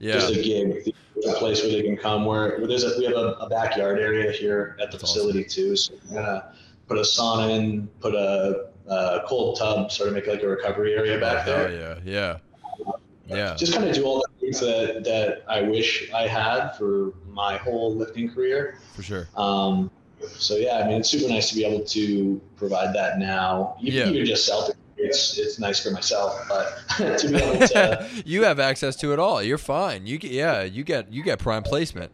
Yeah. 0.00 0.14
just 0.14 0.30
a 0.32 0.42
gig, 0.42 0.94
a 1.28 1.32
place 1.34 1.62
where 1.62 1.70
they 1.72 1.82
can 1.82 1.96
come. 1.96 2.24
Where, 2.24 2.58
where 2.58 2.66
there's 2.66 2.84
a, 2.84 2.98
we 2.98 3.04
have 3.04 3.14
a, 3.14 3.34
a 3.40 3.48
backyard 3.48 3.98
area 4.00 4.32
here 4.32 4.76
at 4.80 4.90
the 4.90 4.96
That's 4.98 5.12
facility 5.12 5.44
too. 5.44 5.76
So 5.76 5.94
we're 6.08 6.16
gonna 6.22 6.52
put 6.88 6.98
a 6.98 7.02
sauna 7.02 7.50
in, 7.50 7.86
put 8.00 8.14
a, 8.14 8.70
a 8.88 9.22
cold 9.26 9.58
tub, 9.58 9.92
sort 9.92 10.08
of 10.08 10.14
make 10.14 10.26
like 10.26 10.42
a 10.42 10.48
recovery 10.48 10.94
area 10.94 11.20
back 11.20 11.46
Oh, 11.46 11.50
there. 11.68 12.00
yeah. 12.04 12.38
Yeah. 12.84 12.92
Yeah. 13.36 13.54
Just 13.54 13.74
kind 13.74 13.88
of 13.88 13.94
do 13.94 14.04
all 14.04 14.18
the 14.18 14.40
things 14.40 14.60
that 14.60 15.04
that 15.04 15.44
I 15.48 15.62
wish 15.62 16.10
I 16.12 16.26
had 16.26 16.70
for 16.72 17.14
my 17.28 17.56
whole 17.56 17.94
lifting 17.94 18.30
career. 18.30 18.78
For 18.94 19.02
sure. 19.02 19.28
Um, 19.36 19.90
so 20.26 20.56
yeah, 20.56 20.78
I 20.78 20.86
mean, 20.86 21.00
it's 21.00 21.08
super 21.10 21.28
nice 21.32 21.48
to 21.50 21.54
be 21.54 21.64
able 21.64 21.84
to 21.86 22.40
provide 22.56 22.94
that 22.94 23.18
now. 23.18 23.76
Even, 23.80 23.98
Yeah. 23.98 24.08
even 24.14 24.26
just 24.26 24.46
self, 24.46 24.70
it's 24.96 25.38
it's 25.38 25.58
nice 25.58 25.82
for 25.82 25.90
myself, 25.90 26.38
but 26.48 26.78
to 27.18 27.28
be 27.28 27.36
able 27.36 27.66
to. 27.68 28.08
you 28.26 28.44
have 28.44 28.60
access 28.60 28.96
to 28.96 29.12
it 29.12 29.18
all. 29.18 29.42
You're 29.42 29.58
fine. 29.58 30.06
You 30.06 30.18
get 30.18 30.30
yeah. 30.32 30.62
You 30.62 30.84
get 30.84 31.12
you 31.12 31.22
get 31.22 31.38
prime 31.38 31.62
placement. 31.62 32.12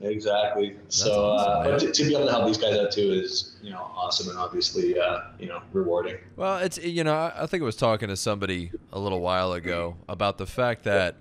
Exactly. 0.00 0.76
So, 0.88 1.24
awesome, 1.24 1.52
uh, 1.52 1.64
but 1.64 1.80
to, 1.80 1.92
to 1.92 2.04
be 2.04 2.14
able 2.14 2.26
to 2.26 2.30
help 2.32 2.46
these 2.46 2.58
guys 2.58 2.76
out 2.76 2.92
too 2.92 3.12
is, 3.12 3.56
you 3.62 3.70
know, 3.70 3.90
awesome 3.94 4.28
and 4.28 4.38
obviously, 4.38 4.98
uh, 4.98 5.20
you 5.38 5.46
know, 5.46 5.62
rewarding. 5.72 6.16
Well, 6.36 6.58
it's 6.58 6.78
you 6.78 7.04
know 7.04 7.32
I 7.34 7.46
think 7.46 7.62
I 7.62 7.66
was 7.66 7.76
talking 7.76 8.08
to 8.08 8.16
somebody 8.16 8.72
a 8.92 8.98
little 8.98 9.20
while 9.20 9.52
ago 9.52 9.96
about 10.08 10.38
the 10.38 10.46
fact 10.46 10.84
that, 10.84 11.16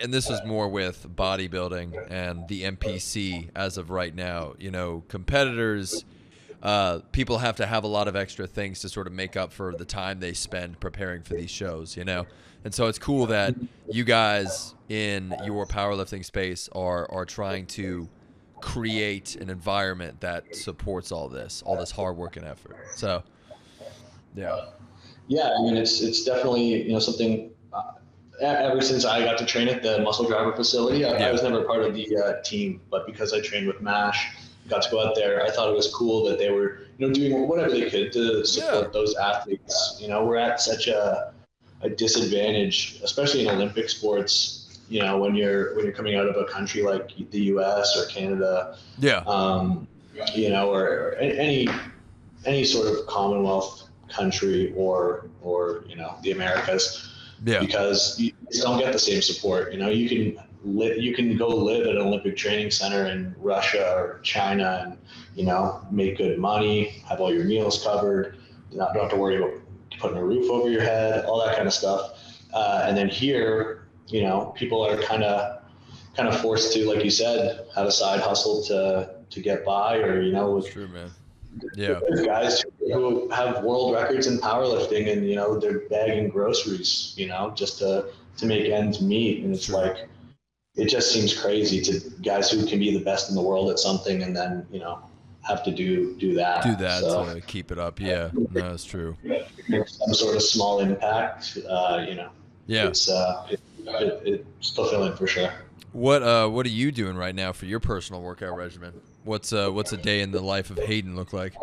and 0.00 0.12
this 0.12 0.28
was 0.28 0.40
more 0.44 0.68
with 0.68 1.06
bodybuilding 1.14 2.10
and 2.10 2.48
the 2.48 2.64
NPC 2.64 3.50
as 3.54 3.78
of 3.78 3.90
right 3.90 4.14
now. 4.14 4.54
You 4.58 4.70
know, 4.70 5.04
competitors, 5.08 6.04
uh, 6.62 7.00
people 7.12 7.38
have 7.38 7.56
to 7.56 7.66
have 7.66 7.84
a 7.84 7.88
lot 7.88 8.08
of 8.08 8.16
extra 8.16 8.46
things 8.46 8.80
to 8.80 8.88
sort 8.88 9.06
of 9.06 9.12
make 9.12 9.36
up 9.36 9.52
for 9.52 9.72
the 9.72 9.84
time 9.84 10.20
they 10.20 10.32
spend 10.32 10.80
preparing 10.80 11.22
for 11.22 11.34
these 11.34 11.50
shows. 11.50 11.96
You 11.96 12.04
know, 12.04 12.26
and 12.64 12.74
so 12.74 12.86
it's 12.88 12.98
cool 12.98 13.26
that 13.26 13.54
you 13.88 14.02
guys 14.02 14.74
in 14.90 15.32
your 15.44 15.64
powerlifting 15.66 16.24
space 16.24 16.68
are 16.72 17.10
are 17.10 17.24
trying 17.24 17.64
to 17.64 18.08
create 18.60 19.36
an 19.36 19.48
environment 19.48 20.20
that 20.20 20.54
supports 20.54 21.10
all 21.12 21.28
this, 21.28 21.62
all 21.64 21.76
this 21.78 21.90
hard 21.90 22.16
work 22.16 22.36
and 22.36 22.44
effort. 22.44 22.76
So, 22.94 23.22
yeah. 24.34 24.66
Yeah, 25.28 25.54
I 25.58 25.62
mean, 25.62 25.76
it's 25.76 26.02
it's 26.02 26.24
definitely 26.24 26.82
you 26.86 26.92
know 26.92 26.98
something. 26.98 27.50
Uh, 27.72 27.82
ever 28.42 28.80
since 28.80 29.04
I 29.04 29.22
got 29.24 29.38
to 29.38 29.46
train 29.46 29.68
at 29.68 29.82
the 29.82 30.00
Muscle 30.00 30.26
Driver 30.26 30.52
facility, 30.52 31.04
I, 31.04 31.16
Yeah. 31.16 31.28
I 31.28 31.32
was 31.32 31.42
never 31.42 31.62
part 31.62 31.82
of 31.82 31.94
the 31.94 32.16
uh, 32.16 32.42
team, 32.42 32.80
but 32.90 33.06
because 33.06 33.32
I 33.32 33.40
trained 33.40 33.68
with 33.68 33.80
Mash, 33.80 34.34
got 34.68 34.82
to 34.82 34.90
go 34.90 35.06
out 35.06 35.14
there. 35.14 35.44
I 35.44 35.50
thought 35.50 35.68
it 35.68 35.76
was 35.76 35.92
cool 35.94 36.24
that 36.24 36.38
they 36.38 36.50
were 36.50 36.80
you 36.98 37.06
know 37.06 37.14
doing 37.14 37.46
whatever 37.46 37.70
they 37.70 37.88
could 37.88 38.12
to 38.12 38.44
support 38.44 38.86
Yeah. 38.86 38.90
those 38.92 39.14
athletes. 39.14 39.98
You 40.00 40.08
know, 40.08 40.24
we're 40.24 40.36
at 40.36 40.60
such 40.60 40.88
a 40.88 41.32
a 41.82 41.88
disadvantage, 41.88 43.00
especially 43.04 43.46
in 43.46 43.54
Olympic 43.54 43.88
sports. 43.88 44.59
You 44.90 45.00
know, 45.02 45.18
when 45.18 45.36
you're 45.36 45.74
when 45.76 45.84
you're 45.84 45.94
coming 45.94 46.16
out 46.16 46.26
of 46.26 46.36
a 46.36 46.44
country 46.44 46.82
like 46.82 47.12
the 47.30 47.40
U.S. 47.54 47.96
or 47.96 48.06
Canada, 48.06 48.76
Yeah. 48.98 49.18
um, 49.26 49.86
you 50.34 50.50
know, 50.50 50.68
or, 50.74 50.82
or 50.82 51.14
any 51.14 51.68
any 52.44 52.64
sort 52.64 52.88
of 52.88 53.06
Commonwealth 53.06 53.88
country 54.08 54.72
or 54.76 55.28
or 55.42 55.84
you 55.88 55.94
know 55.94 56.16
the 56.24 56.32
Americas, 56.32 57.08
Yeah. 57.44 57.60
because 57.60 58.18
you 58.18 58.32
don't 58.62 58.80
get 58.80 58.92
the 58.92 58.98
same 58.98 59.22
support. 59.22 59.72
You 59.72 59.78
know, 59.78 59.88
you 59.90 60.08
can 60.08 60.42
li- 60.64 60.98
you 60.98 61.14
can 61.14 61.36
go 61.36 61.46
live 61.48 61.86
at 61.86 61.94
an 61.94 61.98
Olympic 62.02 62.36
training 62.36 62.72
center 62.72 63.06
in 63.06 63.32
Russia 63.38 63.94
or 63.96 64.18
China 64.24 64.80
and 64.84 64.98
you 65.36 65.44
know 65.44 65.86
make 65.92 66.18
good 66.18 66.36
money, 66.36 67.00
have 67.08 67.20
all 67.20 67.32
your 67.32 67.44
meals 67.44 67.80
covered, 67.84 68.38
not 68.72 68.92
don't 68.92 69.04
have 69.04 69.12
to 69.12 69.16
worry 69.16 69.36
about 69.36 69.52
putting 70.00 70.16
a 70.18 70.24
roof 70.24 70.50
over 70.50 70.68
your 70.68 70.82
head, 70.82 71.24
all 71.26 71.38
that 71.46 71.54
kind 71.54 71.68
of 71.68 71.72
stuff. 71.74 72.10
Uh, 72.52 72.84
and 72.88 72.96
then 72.96 73.08
here, 73.08 73.79
you 74.10 74.22
know, 74.22 74.52
people 74.56 74.84
are 74.84 74.96
kind 75.02 75.22
of 75.24 75.62
kind 76.16 76.28
of 76.28 76.40
forced 76.40 76.72
to, 76.74 76.84
like 76.86 77.04
you 77.04 77.10
said, 77.10 77.66
have 77.74 77.86
a 77.86 77.92
side 77.92 78.20
hustle 78.20 78.62
to 78.64 79.14
to 79.30 79.40
get 79.40 79.64
by, 79.64 79.96
or 79.98 80.20
you 80.20 80.32
know, 80.32 80.50
with 80.56 80.70
True, 80.70 80.88
man. 80.88 81.10
Yeah. 81.74 81.98
guys 82.24 82.64
who 82.78 83.28
have 83.30 83.64
world 83.64 83.94
records 83.94 84.26
in 84.26 84.38
powerlifting, 84.38 85.10
and 85.12 85.28
you 85.28 85.36
know, 85.36 85.58
they're 85.58 85.80
bagging 85.88 86.28
groceries, 86.28 87.12
you 87.16 87.26
know, 87.28 87.52
just 87.56 87.78
to 87.78 88.06
to 88.38 88.46
make 88.46 88.70
ends 88.70 89.00
meet, 89.00 89.44
and 89.44 89.54
it's 89.54 89.64
Sure. 89.66 89.76
like. 89.80 90.08
It 90.76 90.88
just 90.88 91.10
seems 91.12 91.36
crazy 91.38 91.80
to 91.82 92.00
guys 92.22 92.48
who 92.48 92.64
can 92.64 92.78
be 92.78 92.96
the 92.96 93.04
best 93.04 93.28
in 93.28 93.34
the 93.34 93.42
world 93.42 93.70
at 93.72 93.80
something, 93.80 94.22
and 94.22 94.34
then 94.34 94.64
you 94.70 94.78
know 94.78 95.00
have 95.42 95.64
to 95.64 95.72
do 95.72 96.14
do 96.16 96.32
that. 96.34 96.62
Do 96.62 96.76
that 96.76 97.00
So, 97.00 97.34
to 97.34 97.40
keep 97.40 97.72
it 97.72 97.78
up. 97.78 97.98
Yeah. 98.00 98.30
No, 98.52 98.76
true. 98.76 99.16
some 99.86 100.14
sort 100.14 100.36
of 100.36 100.42
small 100.42 100.78
impact. 100.78 101.58
Uh, 101.68 102.04
you 102.08 102.14
know, 102.14 102.30
Yeah. 102.68 102.86
it's 102.86 103.10
uh, 103.10 103.48
it, 103.86 104.26
it, 104.26 104.46
it's 104.58 104.70
fulfilling 104.70 105.14
for 105.16 105.26
sure. 105.26 105.52
What 105.92 106.22
uh 106.22 106.48
what 106.48 106.66
are 106.66 106.70
you 106.70 106.92
doing 106.92 107.16
right 107.16 107.34
now 107.34 107.52
for 107.52 107.66
your 107.66 107.80
personal 107.80 108.22
workout 108.22 108.56
regimen? 108.56 108.94
What's 109.24 109.52
uh 109.52 109.70
what's 109.70 109.92
a 109.92 109.96
day 109.96 110.20
in 110.20 110.30
the 110.30 110.40
life 110.40 110.70
of 110.70 110.78
Hayden 110.78 111.16
look 111.16 111.32
like? 111.32 111.54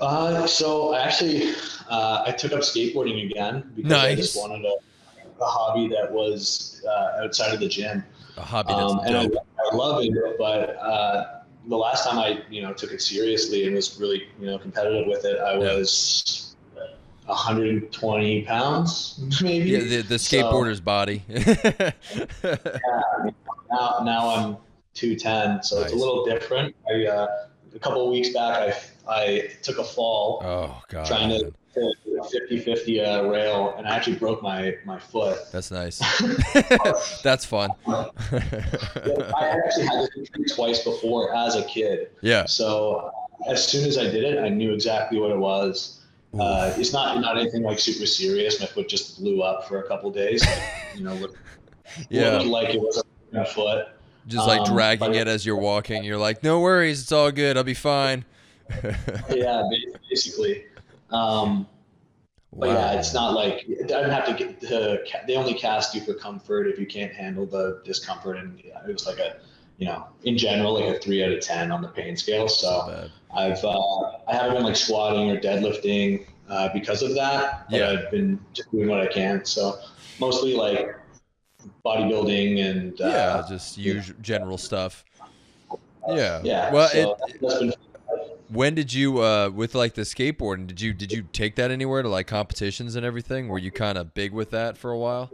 Uh, 0.00 0.46
so 0.46 0.92
I 0.92 1.02
actually, 1.02 1.54
uh, 1.88 2.24
I 2.26 2.32
took 2.32 2.52
up 2.52 2.60
skateboarding 2.60 3.30
again 3.30 3.70
because 3.76 3.92
I 3.92 4.14
just 4.14 4.36
wanted 4.36 4.64
a, 4.64 4.74
a 5.40 5.46
hobby 5.46 5.88
that 5.94 6.10
was 6.10 6.84
uh, 6.86 7.22
outside 7.22 7.54
of 7.54 7.60
the 7.60 7.68
gym. 7.68 8.02
A 8.36 8.42
hobby 8.42 8.74
that's 8.74 8.92
Um, 8.92 9.00
and 9.06 9.16
I. 9.16 9.28
I 9.72 9.74
love 9.76 10.02
it, 10.02 10.12
but 10.38 10.76
uh, 10.76 11.40
the 11.68 11.76
last 11.76 12.04
time 12.04 12.18
I, 12.18 12.42
you 12.50 12.60
know, 12.62 12.72
took 12.72 12.92
it 12.92 13.00
seriously 13.00 13.66
and 13.66 13.74
was 13.74 13.98
really, 13.98 14.24
you 14.38 14.46
know, 14.46 14.58
competitive 14.58 15.06
with 15.06 15.24
it, 15.24 15.38
I 15.40 15.56
was 15.56 16.53
120 17.26 18.42
pounds, 18.42 19.20
maybe. 19.42 19.70
Yeah, 19.70 19.78
the 19.80 20.02
the 20.02 20.18
So- 20.18 20.36
skateboarder's 20.36 20.80
body. 20.80 21.22
now, 23.70 24.00
now 24.04 24.28
I'm 24.30 24.56
210, 24.94 25.62
so 25.62 25.82
it's 25.82 25.92
a 25.92 25.96
little 25.96 26.24
different. 26.24 26.74
I, 26.88 27.06
uh, 27.06 27.26
a 27.74 27.78
couple 27.78 28.04
of 28.04 28.10
weeks 28.12 28.28
back, 28.30 28.74
I, 29.08 29.12
I 29.12 29.50
took 29.62 29.78
a 29.78 29.84
fall 29.84 30.40
oh 30.44 30.82
god. 30.88 31.06
trying 31.06 31.30
to, 31.30 31.52
to 31.74 31.92
50-50 32.50 33.24
uh, 33.24 33.28
rail, 33.28 33.74
and 33.76 33.86
I 33.86 33.96
actually 33.96 34.16
broke 34.16 34.42
my 34.42 34.76
my 34.84 34.98
foot. 34.98 35.38
That's 35.50 35.70
nice. 35.72 35.98
That's 37.22 37.44
fun. 37.44 37.70
I 37.88 38.10
actually 38.30 39.86
had 39.86 40.00
this 40.02 40.10
injury 40.16 40.44
twice 40.54 40.84
before 40.84 41.34
as 41.34 41.56
a 41.56 41.64
kid. 41.64 42.10
yeah. 42.20 42.44
So 42.46 43.10
as 43.48 43.66
soon 43.66 43.86
as 43.88 43.98
I 43.98 44.04
did 44.04 44.22
it, 44.24 44.38
I 44.38 44.48
knew 44.50 44.72
exactly 44.72 45.18
what 45.18 45.30
it 45.32 45.38
was. 45.38 46.00
Uh, 46.38 46.72
it's 46.76 46.92
not 46.92 47.20
not 47.20 47.38
anything 47.38 47.62
like 47.62 47.78
super 47.78 48.06
serious. 48.06 48.60
My 48.60 48.66
foot 48.66 48.88
just 48.88 49.18
blew 49.20 49.42
up 49.42 49.68
for 49.68 49.82
a 49.82 49.88
couple 49.88 50.10
days. 50.10 50.44
you 50.96 51.04
know, 51.04 51.14
looked, 51.14 51.36
Yeah. 52.10 52.38
looked 52.38 52.46
like 52.46 52.74
it 52.74 52.80
was 52.80 53.02
a 53.32 53.44
foot. 53.44 53.88
Just 54.26 54.46
like 54.46 54.60
Um, 54.60 54.74
dragging 54.74 55.14
it 55.14 55.28
as 55.28 55.44
you're 55.44 55.56
walking. 55.56 56.02
You're 56.02 56.16
like, 56.18 56.42
no 56.42 56.60
worries, 56.60 57.02
it's 57.02 57.12
all 57.12 57.30
good. 57.30 57.56
I'll 57.56 57.64
be 57.64 57.74
fine. 57.74 58.24
Yeah, 59.30 59.62
basically. 60.08 60.64
Um, 61.10 61.66
But 62.56 62.68
yeah, 62.70 62.92
it's 62.98 63.12
not 63.12 63.34
like 63.34 63.66
I 63.82 63.86
don't 63.86 64.08
have 64.10 64.24
to 64.26 64.32
get 64.34 64.60
the. 64.60 65.04
They 65.26 65.34
only 65.36 65.54
cast 65.54 65.94
you 65.94 66.00
for 66.00 66.14
comfort 66.14 66.66
if 66.68 66.78
you 66.78 66.86
can't 66.86 67.12
handle 67.12 67.46
the 67.46 67.82
discomfort, 67.84 68.36
and 68.38 68.58
it 68.60 68.92
was 68.92 69.06
like 69.06 69.18
a, 69.18 69.36
you 69.78 69.86
know, 69.86 70.06
in 70.24 70.38
general 70.38 70.74
like 70.74 70.96
a 70.96 70.98
three 70.98 71.24
out 71.24 71.32
of 71.32 71.40
ten 71.40 71.72
on 71.72 71.82
the 71.82 71.88
pain 71.88 72.16
scale. 72.16 72.48
So. 72.48 73.08
I've 73.36 73.64
uh, 73.64 74.12
I 74.28 74.34
haven't 74.34 74.54
been 74.54 74.62
like 74.64 74.76
squatting 74.76 75.30
or 75.30 75.40
deadlifting 75.40 76.26
uh, 76.48 76.68
because 76.72 77.02
of 77.02 77.14
that. 77.14 77.66
Yeah. 77.68 77.90
I've 77.90 78.10
been 78.10 78.38
just 78.52 78.70
doing 78.70 78.88
what 78.88 79.00
I 79.00 79.06
can. 79.06 79.44
So 79.44 79.78
mostly 80.20 80.54
like 80.54 80.96
bodybuilding 81.84 82.64
and 82.64 83.00
uh, 83.00 83.06
yeah, 83.06 83.44
just 83.48 83.76
usual 83.76 84.16
general 84.20 84.58
stuff. 84.58 85.04
Yeah. 86.08 86.40
yeah. 86.44 86.72
Well, 86.72 86.88
so 86.88 87.12
it, 87.12 87.40
that's 87.40 87.58
been 87.58 87.74
when 88.48 88.74
did 88.74 88.92
you 88.92 89.20
uh 89.20 89.50
with 89.52 89.74
like 89.74 89.94
the 89.94 90.02
skateboarding? 90.02 90.66
Did 90.66 90.80
you 90.80 90.92
did 90.92 91.10
you 91.10 91.22
take 91.32 91.56
that 91.56 91.70
anywhere 91.70 92.02
to 92.02 92.08
like 92.08 92.26
competitions 92.26 92.94
and 92.94 93.04
everything? 93.04 93.48
Were 93.48 93.58
you 93.58 93.70
kind 93.70 93.98
of 93.98 94.14
big 94.14 94.32
with 94.32 94.50
that 94.50 94.76
for 94.76 94.90
a 94.90 94.98
while? 94.98 95.30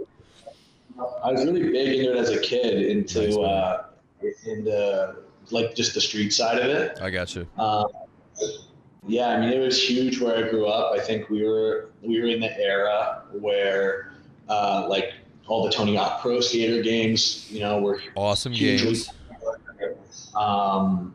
I 1.25 1.33
was 1.33 1.45
really 1.45 1.71
big 1.71 1.99
into 1.99 2.13
it 2.13 2.19
as 2.19 2.31
a 2.31 2.39
kid, 2.39 2.83
into 2.85 3.21
Nice, 3.21 3.37
man. 3.37 3.79
Uh, 4.23 4.51
into 4.51 5.17
like 5.51 5.75
just 5.75 5.95
the 5.95 6.01
street 6.01 6.33
side 6.33 6.59
of 6.59 6.67
it. 6.67 6.99
I 7.01 7.11
got 7.11 7.35
you. 7.35 7.47
Um, 7.59 7.87
yeah, 9.07 9.29
I 9.29 9.41
mean, 9.41 9.51
it 9.51 9.59
was 9.59 9.83
huge 9.83 10.21
where 10.21 10.37
I 10.45 10.49
grew 10.51 10.67
up. 10.67 10.93
I 10.93 11.01
think 11.01 11.31
we 11.31 11.43
were 11.45 11.91
we 12.03 12.21
were 12.21 12.27
in 12.27 12.41
the 12.41 12.57
era 12.59 13.23
where 13.33 14.13
uh, 14.49 14.87
like 14.89 15.15
all 15.47 15.65
the 15.65 15.71
Tony 15.73 15.97
Hawk 15.97 16.21
Pro 16.21 16.41
Skater 16.41 16.83
games, 16.83 17.51
you 17.51 17.61
know, 17.61 17.81
were 17.81 18.01
Awesome 18.15 18.53
games. 18.53 19.09
um, 20.37 21.15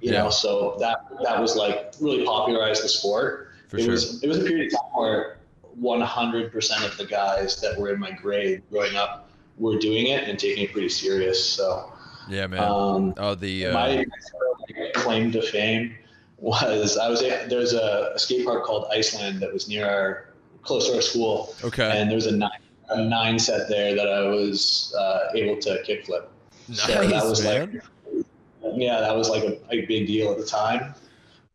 you 0.00 0.12
Yeah. 0.12 0.24
know, 0.24 0.30
so 0.30 0.76
that 0.80 1.04
that 1.22 1.40
was 1.40 1.56
like 1.56 1.94
really 2.00 2.24
popularized 2.24 2.82
the 2.82 2.88
sport. 2.88 3.50
For 3.68 3.76
it 3.78 3.82
sure. 3.82 3.92
was 3.92 4.22
it 4.22 4.28
was 4.28 4.38
a 4.38 4.44
period 4.44 4.72
of 4.72 4.80
time 4.80 4.90
where 4.94 5.38
100% 5.80 6.84
of 6.86 6.96
the 6.96 7.04
guys 7.06 7.60
that 7.60 7.78
were 7.78 7.90
in 7.92 8.00
my 8.00 8.10
grade 8.10 8.62
growing 8.70 8.96
up 8.96 9.28
were 9.58 9.78
doing 9.78 10.08
it 10.08 10.28
and 10.28 10.38
taking 10.38 10.64
it 10.64 10.72
pretty 10.72 10.88
serious. 10.88 11.44
So 11.44 11.92
Yeah, 12.28 12.46
man. 12.46 12.60
um, 12.60 13.14
oh, 13.16 13.34
the 13.34 13.66
uh, 13.66 13.72
my 13.72 14.04
claim 14.94 15.32
to 15.32 15.42
fame 15.42 15.94
was 16.38 16.96
I 16.96 17.08
was 17.08 17.22
at, 17.22 17.48
there's 17.50 17.72
a, 17.72 18.12
a 18.14 18.18
skate 18.18 18.44
park 18.44 18.64
called 18.64 18.86
Iceland 18.92 19.40
that 19.40 19.52
was 19.52 19.68
near 19.68 19.86
our 19.86 20.28
close 20.62 20.88
to 20.88 20.96
our 20.96 21.02
school, 21.02 21.54
okay. 21.64 21.90
and 21.98 22.10
there's 22.10 22.26
a 22.26 22.36
nine, 22.36 22.50
a 22.90 23.02
nine 23.02 23.38
set 23.38 23.68
there 23.68 23.94
that 23.94 24.08
I 24.08 24.28
was 24.28 24.94
uh, 24.98 25.28
able 25.34 25.58
to 25.60 25.82
kickflip. 25.86 26.26
So 26.72 26.92
that 26.92 27.08
Nice, 27.08 27.24
was 27.24 27.42
man. 27.42 27.80
like, 28.12 28.24
yeah, 28.74 29.00
that 29.00 29.16
was 29.16 29.30
like 29.30 29.42
a, 29.42 29.58
a 29.70 29.86
big 29.86 30.06
deal 30.06 30.30
at 30.30 30.38
the 30.38 30.44
time. 30.44 30.94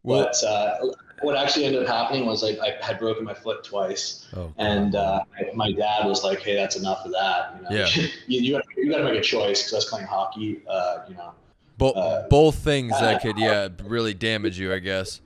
Well, 0.01 0.25
but 0.25 0.43
uh, 0.43 0.79
what 1.23 1.37
actually 1.37 1.65
ended 1.65 1.83
up 1.83 1.87
happening 1.87 2.25
was 2.25 2.43
like 2.43 2.59
I 2.59 2.83
had 2.85 2.99
broken 2.99 3.23
my 3.23 3.33
foot 3.33 3.63
twice, 3.63 4.27
oh, 4.35 4.53
and 4.57 4.95
uh, 4.95 5.23
my 5.55 5.71
dad 5.71 6.05
was 6.05 6.23
like, 6.23 6.39
"Hey, 6.39 6.55
that's 6.55 6.75
enough 6.75 7.05
of 7.05 7.11
that. 7.11 7.55
You 7.55 7.63
know, 7.63 7.69
Yeah. 7.71 7.87
you, 8.27 8.41
you 8.41 8.53
got 8.53 8.63
you 8.75 8.91
to 8.91 9.03
make 9.03 9.19
a 9.19 9.21
choice 9.21 9.61
because 9.61 9.73
I 9.73 9.77
was 9.77 9.85
playing 9.85 10.07
hockey. 10.07 10.61
Uh, 10.67 10.99
you 11.07 11.15
know, 11.15 11.33
Bo- 11.77 11.91
uh, 11.91 12.27
both 12.27 12.55
things 12.55 12.91
that 12.99 13.21
could 13.21 13.37
yeah 13.37 13.69
really 13.83 14.13
damage 14.13 14.59
you, 14.59 14.73
I 14.73 14.79
guess. 14.79 15.21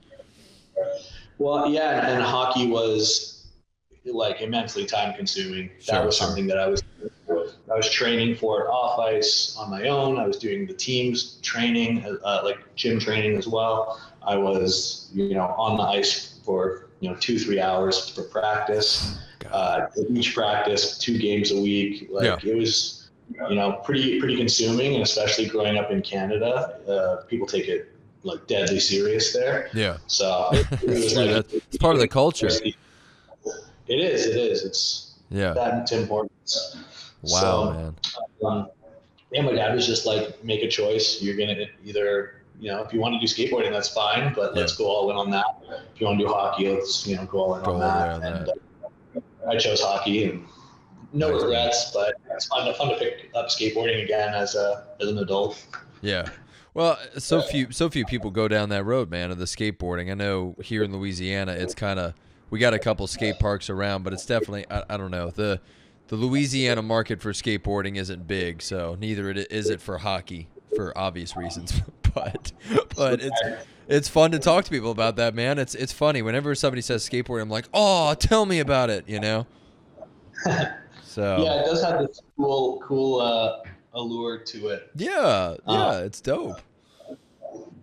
Well, 1.38 1.70
yeah, 1.70 2.08
and 2.12 2.22
hockey 2.22 2.68
was 2.68 3.46
like 4.04 4.40
immensely 4.40 4.86
time 4.86 5.14
consuming. 5.14 5.70
Sure, 5.80 5.96
that 5.96 6.06
was 6.06 6.16
sure. 6.16 6.26
something 6.26 6.46
that 6.46 6.58
I 6.58 6.66
was 6.66 6.82
I 7.72 7.76
was 7.76 7.90
training 7.90 8.36
for 8.36 8.62
it 8.62 8.68
off 8.68 8.98
ice 8.98 9.56
on 9.58 9.70
my 9.70 9.88
own. 9.88 10.18
I 10.18 10.26
was 10.26 10.38
doing 10.38 10.66
the 10.66 10.72
teams 10.74 11.38
training, 11.42 12.04
uh, 12.24 12.40
like 12.44 12.58
gym 12.76 12.98
training 12.98 13.36
as 13.36 13.46
well. 13.46 14.00
I 14.22 14.36
was, 14.36 15.10
you 15.14 15.34
know, 15.34 15.46
on 15.56 15.76
the 15.76 15.82
ice 15.82 16.40
for 16.44 16.88
you 17.00 17.10
know 17.10 17.16
two 17.16 17.38
three 17.38 17.60
hours 17.60 18.08
for 18.10 18.22
practice. 18.22 19.18
Uh, 19.52 19.86
each 20.10 20.34
practice, 20.34 20.98
two 20.98 21.16
games 21.18 21.52
a 21.52 21.60
week. 21.60 22.08
Like 22.10 22.44
it 22.44 22.54
was, 22.54 23.08
you 23.48 23.54
know, 23.54 23.72
pretty 23.84 24.18
pretty 24.18 24.36
consuming, 24.36 24.94
and 24.94 25.02
especially 25.02 25.46
growing 25.46 25.78
up 25.78 25.90
in 25.90 26.02
Canada, 26.02 26.80
uh, 26.88 27.24
people 27.26 27.46
take 27.46 27.68
it 27.68 27.92
like 28.24 28.46
deadly 28.46 28.80
serious 28.80 29.32
there. 29.32 29.70
Yeah, 29.72 29.98
So 30.06 30.48
it, 30.52 30.66
it 30.82 31.34
like 31.34 31.46
it's 31.52 31.76
part 31.78 31.94
of 31.94 32.00
the 32.00 32.08
culture. 32.08 32.48
It 32.48 32.74
is. 34.00 34.26
It 34.26 34.36
is. 34.36 34.64
It's 34.64 35.14
Yeah. 35.30 35.54
that 35.54 35.90
important. 35.92 36.32
Wow, 37.22 37.30
So, 37.40 37.72
man. 37.72 37.96
um, 38.44 38.68
yeah, 39.32 39.42
my 39.42 39.52
dad 39.52 39.74
was 39.74 39.86
just 39.86 40.06
like, 40.06 40.42
make 40.44 40.62
a 40.62 40.68
choice. 40.68 41.20
You're 41.20 41.36
gonna 41.36 41.66
either, 41.84 42.42
you 42.60 42.70
know, 42.70 42.82
if 42.82 42.92
you 42.92 43.00
want 43.00 43.14
to 43.14 43.20
do 43.20 43.26
skateboarding, 43.26 43.70
that's 43.72 43.88
fine, 43.88 44.32
but 44.34 44.54
let's 44.54 44.74
go 44.76 44.86
all 44.86 45.10
in 45.10 45.16
on 45.16 45.30
that. 45.30 45.44
If 45.94 46.00
you 46.00 46.06
want 46.06 46.18
to 46.20 46.24
do 46.26 46.32
hockey, 46.32 46.68
let's 46.72 47.06
you 47.06 47.16
know 47.16 47.26
go 47.26 47.38
all 47.40 47.54
in 47.56 47.64
Go 47.64 47.72
on 47.74 47.80
that. 47.80 48.08
on 48.10 48.22
and 48.22 48.48
uh, 48.48 49.20
I 49.48 49.56
chose 49.58 49.80
hockey, 49.80 50.24
and 50.24 50.44
no 51.12 51.30
Nice. 51.32 51.42
regrets. 51.42 51.90
But 51.92 52.14
it's 52.30 52.46
fun 52.46 52.66
to 52.66 52.74
fun 52.74 52.88
to 52.90 52.96
pick 52.96 53.30
up 53.34 53.48
skateboarding 53.48 54.02
again 54.04 54.34
as 54.34 54.54
a 54.54 54.86
as 55.00 55.08
an 55.08 55.18
adult. 55.18 55.64
Yeah. 56.00 56.28
Well, 56.74 56.96
so 57.18 57.42
few 57.42 57.72
so 57.72 57.90
few 57.90 58.04
people 58.04 58.30
go 58.30 58.46
down 58.46 58.68
that 58.68 58.84
road, 58.84 59.10
man, 59.10 59.30
of 59.30 59.38
the 59.38 59.46
skateboarding. 59.46 60.10
I 60.10 60.14
know 60.14 60.54
here 60.62 60.82
in 60.84 60.92
Louisiana, 60.96 61.52
it's 61.52 61.74
kind 61.74 61.98
of 61.98 62.14
we 62.50 62.58
got 62.60 62.72
a 62.72 62.78
couple 62.78 63.06
skate 63.08 63.38
parks 63.40 63.68
around, 63.68 64.04
but 64.04 64.12
it's 64.12 64.24
definitely 64.24 64.64
I, 64.70 64.84
I 64.88 64.96
don't 64.96 65.10
know 65.10 65.30
the 65.30 65.60
the 66.08 66.16
Louisiana 66.16 66.82
market 66.82 67.20
for 67.22 67.32
skateboarding 67.32 67.96
isn't 67.96 68.26
big, 68.26 68.60
so 68.62 68.96
neither 68.98 69.30
it 69.30 69.50
is 69.52 69.70
it 69.70 69.80
for 69.80 69.98
hockey 69.98 70.48
for 70.74 70.96
obvious 70.96 71.36
reasons. 71.36 71.80
but 72.14 72.52
but 72.96 73.20
it's 73.22 73.40
it's 73.88 74.08
fun 74.08 74.30
to 74.32 74.38
talk 74.38 74.64
to 74.64 74.70
people 74.70 74.90
about 74.90 75.16
that, 75.16 75.34
man. 75.34 75.58
It's 75.58 75.74
it's 75.74 75.92
funny 75.92 76.22
whenever 76.22 76.54
somebody 76.54 76.82
says 76.82 77.08
skateboarding, 77.08 77.42
I'm 77.42 77.50
like, 77.50 77.66
oh, 77.72 78.14
tell 78.14 78.44
me 78.46 78.58
about 78.60 78.90
it, 78.90 79.08
you 79.08 79.20
know. 79.20 79.46
So 81.04 81.42
Yeah, 81.42 81.62
it 81.62 81.64
does 81.64 81.82
have 81.82 81.98
this 82.00 82.20
cool 82.36 82.80
cool 82.86 83.20
uh, 83.20 83.62
allure 83.94 84.38
to 84.38 84.68
it. 84.68 84.90
yeah, 84.94 85.56
yeah, 85.66 85.86
Uh, 85.86 86.02
it's 86.04 86.20
dope. 86.20 86.60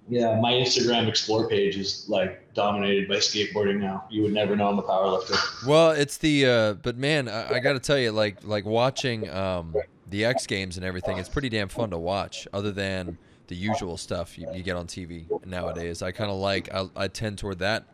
Yeah, 0.08 0.40
my 0.40 0.52
Instagram 0.52 1.08
explore 1.08 1.48
page 1.50 1.78
is 1.78 2.06
like 2.08 2.54
dominated 2.54 3.08
by 3.08 3.16
skateboarding 3.16 3.80
now. 3.80 4.06
You 4.12 4.22
would 4.22 4.34
never 4.34 4.56
know 4.56 4.68
I'm 4.70 4.78
a 4.78 4.84
powerlifter. 4.84 5.66
Well, 5.68 5.92
it's 5.92 6.18
the 6.18 6.46
uh, 6.46 6.74
but 6.74 6.96
man, 6.98 7.28
I, 7.28 7.56
I 7.56 7.60
got 7.60 7.74
to 7.74 7.80
tell 7.80 7.98
you, 7.98 8.12
like 8.12 8.44
like 8.44 8.66
watching 8.66 9.28
um, 9.32 9.74
the 10.12 10.26
X 10.26 10.46
Games 10.46 10.78
and 10.78 10.86
everything, 10.86 11.18
it's 11.18 11.30
pretty 11.30 11.50
damn 11.50 11.70
fun 11.70 11.90
to 11.90 11.98
watch. 11.98 12.48
Other 12.54 12.72
than 12.72 13.18
the 13.48 13.56
usual 13.56 13.98
stuff 13.98 14.38
you, 14.38 14.48
you 14.54 14.62
get 14.62 14.76
on 14.76 14.86
TV 14.86 15.26
nowadays, 15.46 16.02
I 16.04 16.12
kind 16.12 16.30
of 16.30 16.38
like 16.38 16.72
I, 16.74 16.88
I 16.96 17.08
tend 17.08 17.40
toward 17.40 17.60
that, 17.60 17.86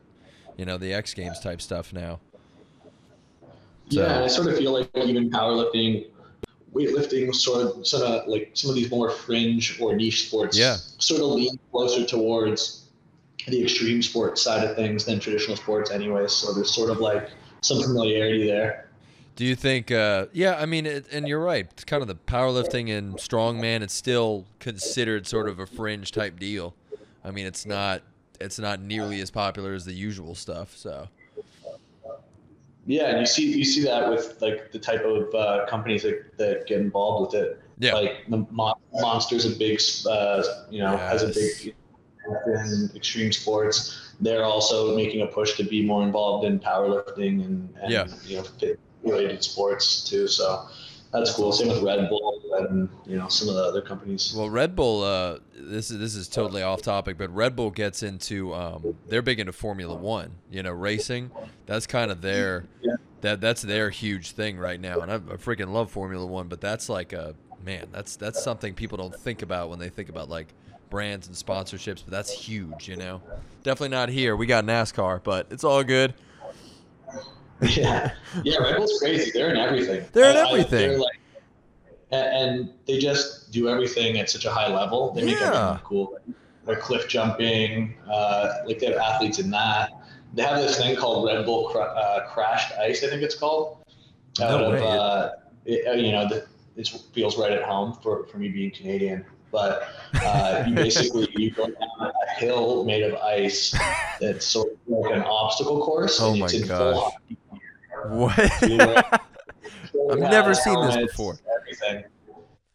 you 0.57 0.65
know, 0.65 0.77
the 0.77 0.93
X 0.93 1.13
Games 1.13 1.39
type 1.39 1.61
stuff 1.61 1.93
now. 1.93 2.19
So- 3.89 4.01
Yeah, 4.01 4.23
I 4.23 4.27
sort 4.27 4.47
of 4.47 4.57
feel 4.57 4.73
like 4.73 4.89
even 4.97 5.29
powerlifting, 5.29 6.07
weightlifting, 6.73 7.33
sort 7.35 7.65
of, 7.65 7.85
sort 7.85 8.03
of 8.03 8.27
like 8.27 8.51
some 8.53 8.69
of 8.69 8.75
these 8.75 8.89
more 8.89 9.09
fringe 9.09 9.79
or 9.81 9.95
niche 9.95 10.27
sports, 10.27 10.57
Yeah. 10.57 10.77
sort 10.99 11.21
of 11.21 11.27
lean 11.27 11.59
closer 11.71 12.05
towards 12.05 12.85
the 13.47 13.61
extreme 13.63 14.01
sports 14.01 14.41
side 14.41 14.67
of 14.67 14.75
things 14.75 15.05
than 15.05 15.19
traditional 15.19 15.57
sports, 15.57 15.91
anyway. 15.91 16.27
So 16.27 16.53
there's 16.53 16.73
sort 16.73 16.89
of 16.89 16.99
like 16.99 17.29
some 17.61 17.81
familiarity 17.81 18.45
there. 18.45 18.87
Do 19.35 19.45
you 19.45 19.55
think? 19.55 19.91
Uh, 19.91 20.27
yeah, 20.33 20.55
I 20.59 20.65
mean, 20.65 20.85
it, 20.85 21.07
and 21.11 21.27
you're 21.27 21.39
right. 21.39 21.67
It's 21.71 21.83
kind 21.83 22.01
of 22.01 22.07
the 22.07 22.15
powerlifting 22.15 22.95
and 22.95 23.15
strongman. 23.15 23.81
It's 23.81 23.93
still 23.93 24.45
considered 24.59 25.25
sort 25.25 25.47
of 25.47 25.57
a 25.57 25.65
fringe 25.65 26.11
type 26.11 26.39
deal. 26.39 26.75
I 27.23 27.31
mean, 27.31 27.45
it's 27.45 27.65
not 27.65 28.03
it's 28.39 28.59
not 28.59 28.81
nearly 28.81 29.21
as 29.21 29.31
popular 29.31 29.73
as 29.73 29.85
the 29.85 29.93
usual 29.93 30.35
stuff. 30.35 30.75
So 30.75 31.07
Yeah, 32.85 33.09
and 33.09 33.19
you 33.19 33.25
see 33.25 33.45
you 33.57 33.63
see 33.63 33.83
that 33.83 34.09
with 34.09 34.41
like 34.41 34.71
the 34.71 34.79
type 34.79 35.03
of 35.05 35.33
uh, 35.35 35.65
companies 35.67 36.03
that, 36.03 36.37
that 36.37 36.67
get 36.67 36.79
involved 36.81 37.33
with 37.33 37.43
it. 37.43 37.61
yeah, 37.79 37.93
Like 37.93 38.25
the 38.27 38.45
Mon- 38.49 38.73
Monster's 38.93 39.45
a 39.45 39.55
big, 39.57 39.79
uh, 40.09 40.43
you 40.69 40.79
know, 40.79 40.97
has 40.97 41.23
a 41.23 41.27
Yes. 41.27 41.63
big 41.63 41.75
in 42.47 42.89
extreme 42.95 43.31
sports. 43.31 44.13
They're 44.19 44.43
also 44.43 44.95
making 44.95 45.21
a 45.21 45.27
push 45.27 45.57
to 45.57 45.63
be 45.63 45.83
more 45.85 46.03
involved 46.03 46.45
in 46.45 46.59
powerlifting 46.59 47.43
and, 47.45 47.73
and 47.81 47.91
Yeah. 47.91 48.07
you 48.25 48.37
know 48.37 48.43
fit 48.43 48.79
related 49.03 49.43
sports 49.43 50.03
too. 50.03 50.27
So 50.27 50.67
that's 51.11 51.33
cool. 51.33 51.51
Same 51.51 51.69
with 51.69 51.83
Red 51.83 52.09
Bull 52.09 52.41
and 52.69 52.89
you 53.05 53.17
know 53.17 53.27
some 53.27 53.49
of 53.49 53.55
the 53.55 53.63
other 53.63 53.81
companies. 53.81 54.33
Well, 54.35 54.49
Red 54.49 54.75
Bull. 54.75 55.03
Uh, 55.03 55.39
this 55.53 55.91
is 55.91 55.99
this 55.99 56.15
is 56.15 56.27
totally 56.27 56.63
off 56.63 56.81
topic, 56.81 57.17
but 57.17 57.33
Red 57.33 57.55
Bull 57.55 57.71
gets 57.71 58.03
into. 58.03 58.53
Um, 58.53 58.95
they're 59.07 59.21
big 59.21 59.39
into 59.39 59.51
Formula 59.51 59.95
One. 59.95 60.31
You 60.49 60.63
know, 60.63 60.71
racing. 60.71 61.31
That's 61.65 61.87
kind 61.87 62.11
of 62.11 62.21
their. 62.21 62.65
Yeah. 62.81 62.95
That 63.21 63.39
that's 63.39 63.61
their 63.61 63.91
huge 63.91 64.31
thing 64.31 64.57
right 64.57 64.79
now, 64.79 65.01
and 65.01 65.11
I, 65.11 65.15
I 65.15 65.37
freaking 65.37 65.71
love 65.71 65.91
Formula 65.91 66.25
One. 66.25 66.47
But 66.47 66.59
that's 66.59 66.89
like 66.89 67.13
a 67.13 67.35
man. 67.63 67.87
That's 67.91 68.15
that's 68.15 68.41
something 68.43 68.73
people 68.73 68.97
don't 68.97 69.15
think 69.15 69.43
about 69.43 69.69
when 69.69 69.79
they 69.79 69.89
think 69.89 70.09
about 70.09 70.27
like 70.29 70.47
brands 70.89 71.27
and 71.27 71.35
sponsorships. 71.35 72.03
But 72.03 72.11
that's 72.11 72.31
huge. 72.31 72.89
You 72.89 72.95
know, 72.95 73.21
definitely 73.63 73.95
not 73.95 74.09
here. 74.09 74.35
We 74.35 74.47
got 74.47 74.65
NASCAR, 74.65 75.21
but 75.23 75.47
it's 75.51 75.63
all 75.63 75.83
good. 75.83 76.15
Yeah, 77.77 78.11
yeah. 78.43 78.57
Red 78.57 78.77
Bull's 78.77 78.97
crazy. 78.99 79.31
They're 79.31 79.51
in 79.51 79.57
everything. 79.57 80.05
They're 80.13 80.31
in 80.31 80.37
I- 80.37 80.41
I- 80.41 80.47
everything. 80.49 80.89
they're 80.89 80.97
like, 80.99 81.19
and 82.11 82.69
they 82.87 82.97
just 82.97 83.51
do 83.51 83.69
everything 83.69 84.19
at 84.19 84.29
such 84.29 84.45
a 84.45 84.51
high 84.51 84.67
level. 84.73 85.11
They 85.13 85.23
make 85.23 85.39
Yeah. 85.39 85.47
everything 85.67 85.85
cool. 85.85 86.17
They're 86.65 86.75
cliff 86.75 87.07
jumping. 87.07 87.95
Uh, 88.11 88.53
like 88.65 88.79
they 88.79 88.87
have 88.87 88.97
athletes 88.97 89.39
in 89.39 89.49
that. 89.51 89.91
They 90.33 90.43
have 90.43 90.57
this 90.57 90.77
thing 90.77 90.95
called 90.95 91.25
Red 91.25 91.45
Bull 91.45 91.69
cra- 91.69 91.83
uh, 91.83 92.27
Crashed 92.33 92.73
Ice. 92.79 93.03
I 93.03 93.07
think 93.09 93.21
it's 93.21 93.35
called. 93.35 93.77
No 94.39 94.45
Out 94.47 94.71
way. 94.71 94.77
of 94.77 94.83
uh, 94.83 95.29
it, 95.65 95.87
uh, 95.87 95.91
you 95.93 96.11
know, 96.13 96.27
the, 96.27 96.45
it 96.77 96.87
feels 97.13 97.37
right 97.37 97.51
at 97.51 97.63
home 97.63 97.93
for 98.01 98.25
for 98.27 98.37
me 98.37 98.49
being 98.49 98.71
Canadian. 98.71 99.25
But 99.51 99.89
uh, 100.23 100.63
you 100.69 100.73
basically 100.75 101.27
you 101.35 101.51
go 101.51 101.65
down 101.67 101.77
a 102.27 102.39
hill 102.39 102.85
made 102.85 103.03
of 103.03 103.15
ice 103.15 103.75
that's 104.21 104.45
sort 104.45 104.71
of 104.71 104.77
like 104.87 105.13
an 105.15 105.23
obstacle 105.23 105.81
course. 105.83 106.19
Oh 106.21 106.31
and 106.31 106.39
my 106.39 106.45
it's 106.45 106.53
in 106.55 106.67
full 106.67 106.77
gosh. 106.93 107.03
hockey 107.13 107.37
What? 108.05 108.39
I've 108.39 109.19
I've 110.11 110.19
never 110.19 110.53
seen 110.53 110.79
this 110.85 110.97
before. 110.97 111.37
Everything. 111.61 112.03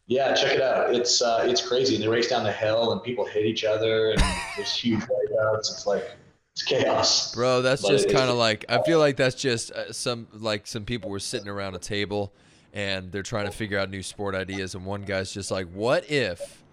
Yeah, 0.07 0.33
check 0.33 0.53
it 0.53 0.61
out. 0.61 0.95
It's 0.95 1.21
uh, 1.21 1.45
it's 1.45 1.65
crazy. 1.65 1.95
And 1.95 2.03
they 2.03 2.07
race 2.07 2.29
down 2.29 2.43
the 2.43 2.51
hill, 2.51 2.93
and 2.93 3.03
people 3.03 3.25
hit 3.25 3.45
each 3.45 3.65
other, 3.65 4.11
and 4.11 4.21
there's 4.55 4.73
huge 4.73 5.01
wipeouts. 5.01 5.71
It's 5.71 5.85
like 5.85 6.15
it's 6.53 6.63
chaos. 6.63 7.35
Bro, 7.35 7.61
that's 7.61 7.81
But 7.81 7.89
just 7.89 8.09
kind 8.09 8.29
of 8.29 8.37
like 8.37 8.65
I 8.69 8.81
feel 8.83 8.99
like 8.99 9.17
that's 9.17 9.35
just 9.35 9.71
uh, 9.71 9.91
some 9.91 10.27
like 10.33 10.65
some 10.65 10.85
people 10.85 11.09
were 11.09 11.19
sitting 11.19 11.47
around 11.47 11.75
a 11.75 11.79
table 11.79 12.33
and 12.73 13.11
they're 13.11 13.23
trying 13.23 13.45
to 13.45 13.51
figure 13.51 13.77
out 13.77 13.89
new 13.89 14.01
sport 14.01 14.33
ideas 14.33 14.75
and 14.75 14.85
one 14.85 15.03
guy's 15.03 15.31
just 15.31 15.51
like, 15.51 15.67
"What 15.71 16.09
if? 16.09 16.63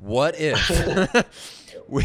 What 0.00 0.34
if 0.38 1.24
we 1.88 2.04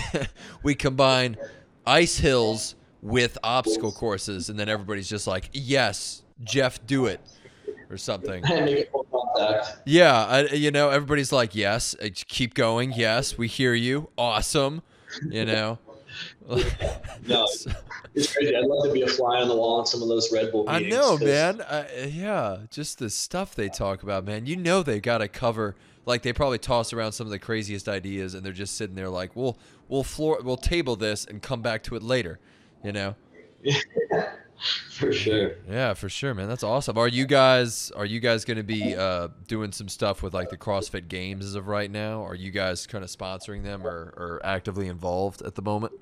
we 0.63 0.75
combine 0.75 1.37
ice 1.85 2.17
hills 2.17 2.75
with 3.03 3.37
obstacle 3.43 3.91
courses?" 3.91 4.49
And 4.49 4.57
then 4.57 4.69
everybody's 4.69 5.07
just 5.09 5.27
like, 5.27 5.49
"Yes, 5.53 6.23
Jeff, 6.43 6.83
do 6.87 7.05
it." 7.05 7.19
Or 7.89 7.97
something. 7.97 8.43
And 8.45 8.65
make 8.65 8.77
it 8.77 8.91
full 8.91 9.03
contact. 9.03 9.77
Yeah, 9.85 10.25
I, 10.25 10.41
you 10.53 10.71
know, 10.71 10.89
everybody's 10.89 11.31
like, 11.31 11.53
"Yes, 11.53 11.95
uh, 12.01 12.07
keep 12.27 12.55
going. 12.55 12.91
Yes, 12.93 13.37
we 13.37 13.47
hear 13.47 13.73
you. 13.75 14.09
Awesome." 14.17 14.81
You 15.29 15.45
know. 15.53 15.77
No, 16.49 16.57
it's 18.15 18.33
crazy. 18.33 18.55
I'd 18.55 18.65
love 18.65 18.85
to 18.85 18.91
be 18.91 19.01
a 19.03 19.07
fly 19.07 19.41
on 19.41 19.47
the 19.47 19.55
wall 19.55 19.79
in 19.81 19.85
some 19.85 20.01
of 20.01 20.07
those 20.07 20.31
Red 20.31 20.51
Bull 20.51 20.65
I 20.67 20.79
meetings. 20.79 20.95
know, 20.95 21.17
'cause- 21.17 21.21
man. 21.27 21.61
I, 21.61 22.05
yeah, 22.11 22.57
just 22.71 22.99
the 22.99 23.09
stuff 23.09 23.55
they 23.55 23.69
talk 23.69 24.03
about, 24.03 24.25
man. 24.25 24.45
You 24.45 24.55
know 24.55 24.81
they 24.83 24.99
got 24.99 25.19
to 25.19 25.27
cover. 25.27 25.75
Like 26.05 26.21
they 26.21 26.33
probably 26.33 26.57
toss 26.57 26.91
around 26.91 27.13
some 27.13 27.27
of 27.27 27.31
the 27.31 27.39
craziest 27.39 27.87
ideas, 27.87 28.33
and 28.33 28.45
they're 28.45 28.51
just 28.53 28.75
sitting 28.75 28.95
there 28.95 29.09
like, 29.09 29.35
"We'll 29.35 29.57
we'll 29.87 30.03
floor 30.03 30.39
we'll 30.43 30.57
table 30.57 30.95
this 30.95 31.25
and 31.25 31.41
come 31.41 31.61
back 31.61 31.83
to 31.83 31.95
it 31.95 32.03
later." 32.03 32.39
You 32.83 32.91
know? 32.91 33.15
for 34.91 35.11
sure. 35.11 35.55
Yeah, 35.69 35.93
for 35.93 36.09
sure, 36.09 36.33
man. 36.33 36.47
That's 36.47 36.63
awesome. 36.63 36.97
Are 36.97 37.07
you 37.07 37.25
guys 37.25 37.91
are 37.95 38.05
you 38.05 38.19
guys 38.19 38.45
going 38.45 38.57
to 38.57 38.63
be 38.63 38.95
uh, 38.95 39.29
doing 39.47 39.71
some 39.71 39.89
stuff 39.89 40.21
with 40.23 40.33
like 40.33 40.49
the 40.49 40.57
CrossFit 40.57 41.07
Games 41.07 41.45
as 41.45 41.55
of 41.55 41.67
right 41.67 41.89
now? 41.89 42.23
Are 42.23 42.35
you 42.35 42.51
guys 42.51 42.85
kind 42.87 43.03
of 43.03 43.09
sponsoring 43.09 43.63
them 43.63 43.85
or, 43.85 44.13
or 44.17 44.41
actively 44.43 44.87
involved 44.87 45.41
at 45.41 45.55
the 45.55 45.61
moment? 45.61 45.93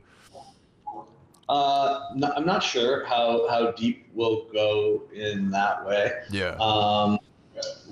Uh, 1.49 2.09
no, 2.15 2.31
I'm 2.35 2.45
not 2.45 2.63
sure 2.63 3.05
how 3.05 3.47
how 3.49 3.71
deep 3.71 4.07
we'll 4.13 4.45
go 4.53 5.03
in 5.13 5.49
that 5.51 5.85
way. 5.85 6.11
Yeah. 6.29 6.55
Um, 6.59 7.19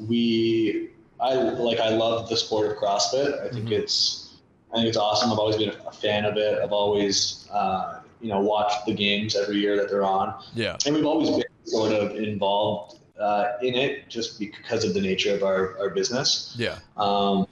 we, 0.07 0.89
I 1.19 1.33
like, 1.33 1.79
I 1.79 1.89
love 1.89 2.29
the 2.29 2.37
sport 2.37 2.71
of 2.71 2.77
CrossFit. 2.77 3.45
I 3.45 3.49
think 3.49 3.67
Mhm. 3.67 3.71
it's, 3.73 4.37
I 4.71 4.77
think 4.77 4.87
it's 4.87 4.97
awesome. 4.97 5.31
I've 5.31 5.37
always 5.39 5.57
been 5.57 5.73
a 5.85 5.91
fan 5.91 6.23
of 6.25 6.37
it. 6.37 6.57
I've 6.63 6.71
always, 6.71 7.47
uh, 7.51 7.98
you 8.21 8.29
know, 8.29 8.39
watch 8.39 8.73
the 8.85 8.93
games 8.93 9.35
every 9.35 9.57
year 9.57 9.75
that 9.77 9.89
they're 9.89 10.03
on, 10.03 10.33
Yeah. 10.55 10.77
and 10.85 10.95
we've 10.95 11.05
always 11.05 11.29
been 11.29 11.43
sort 11.63 11.93
of 11.93 12.15
involved 12.15 12.99
uh, 13.19 13.53
in 13.61 13.75
it 13.75 14.09
just 14.09 14.39
because 14.39 14.83
of 14.83 14.93
the 14.93 15.01
nature 15.01 15.33
of 15.33 15.43
our, 15.43 15.77
our 15.79 15.89
business. 15.89 16.55
Yeah. 16.57 16.79
Um, 16.97 17.47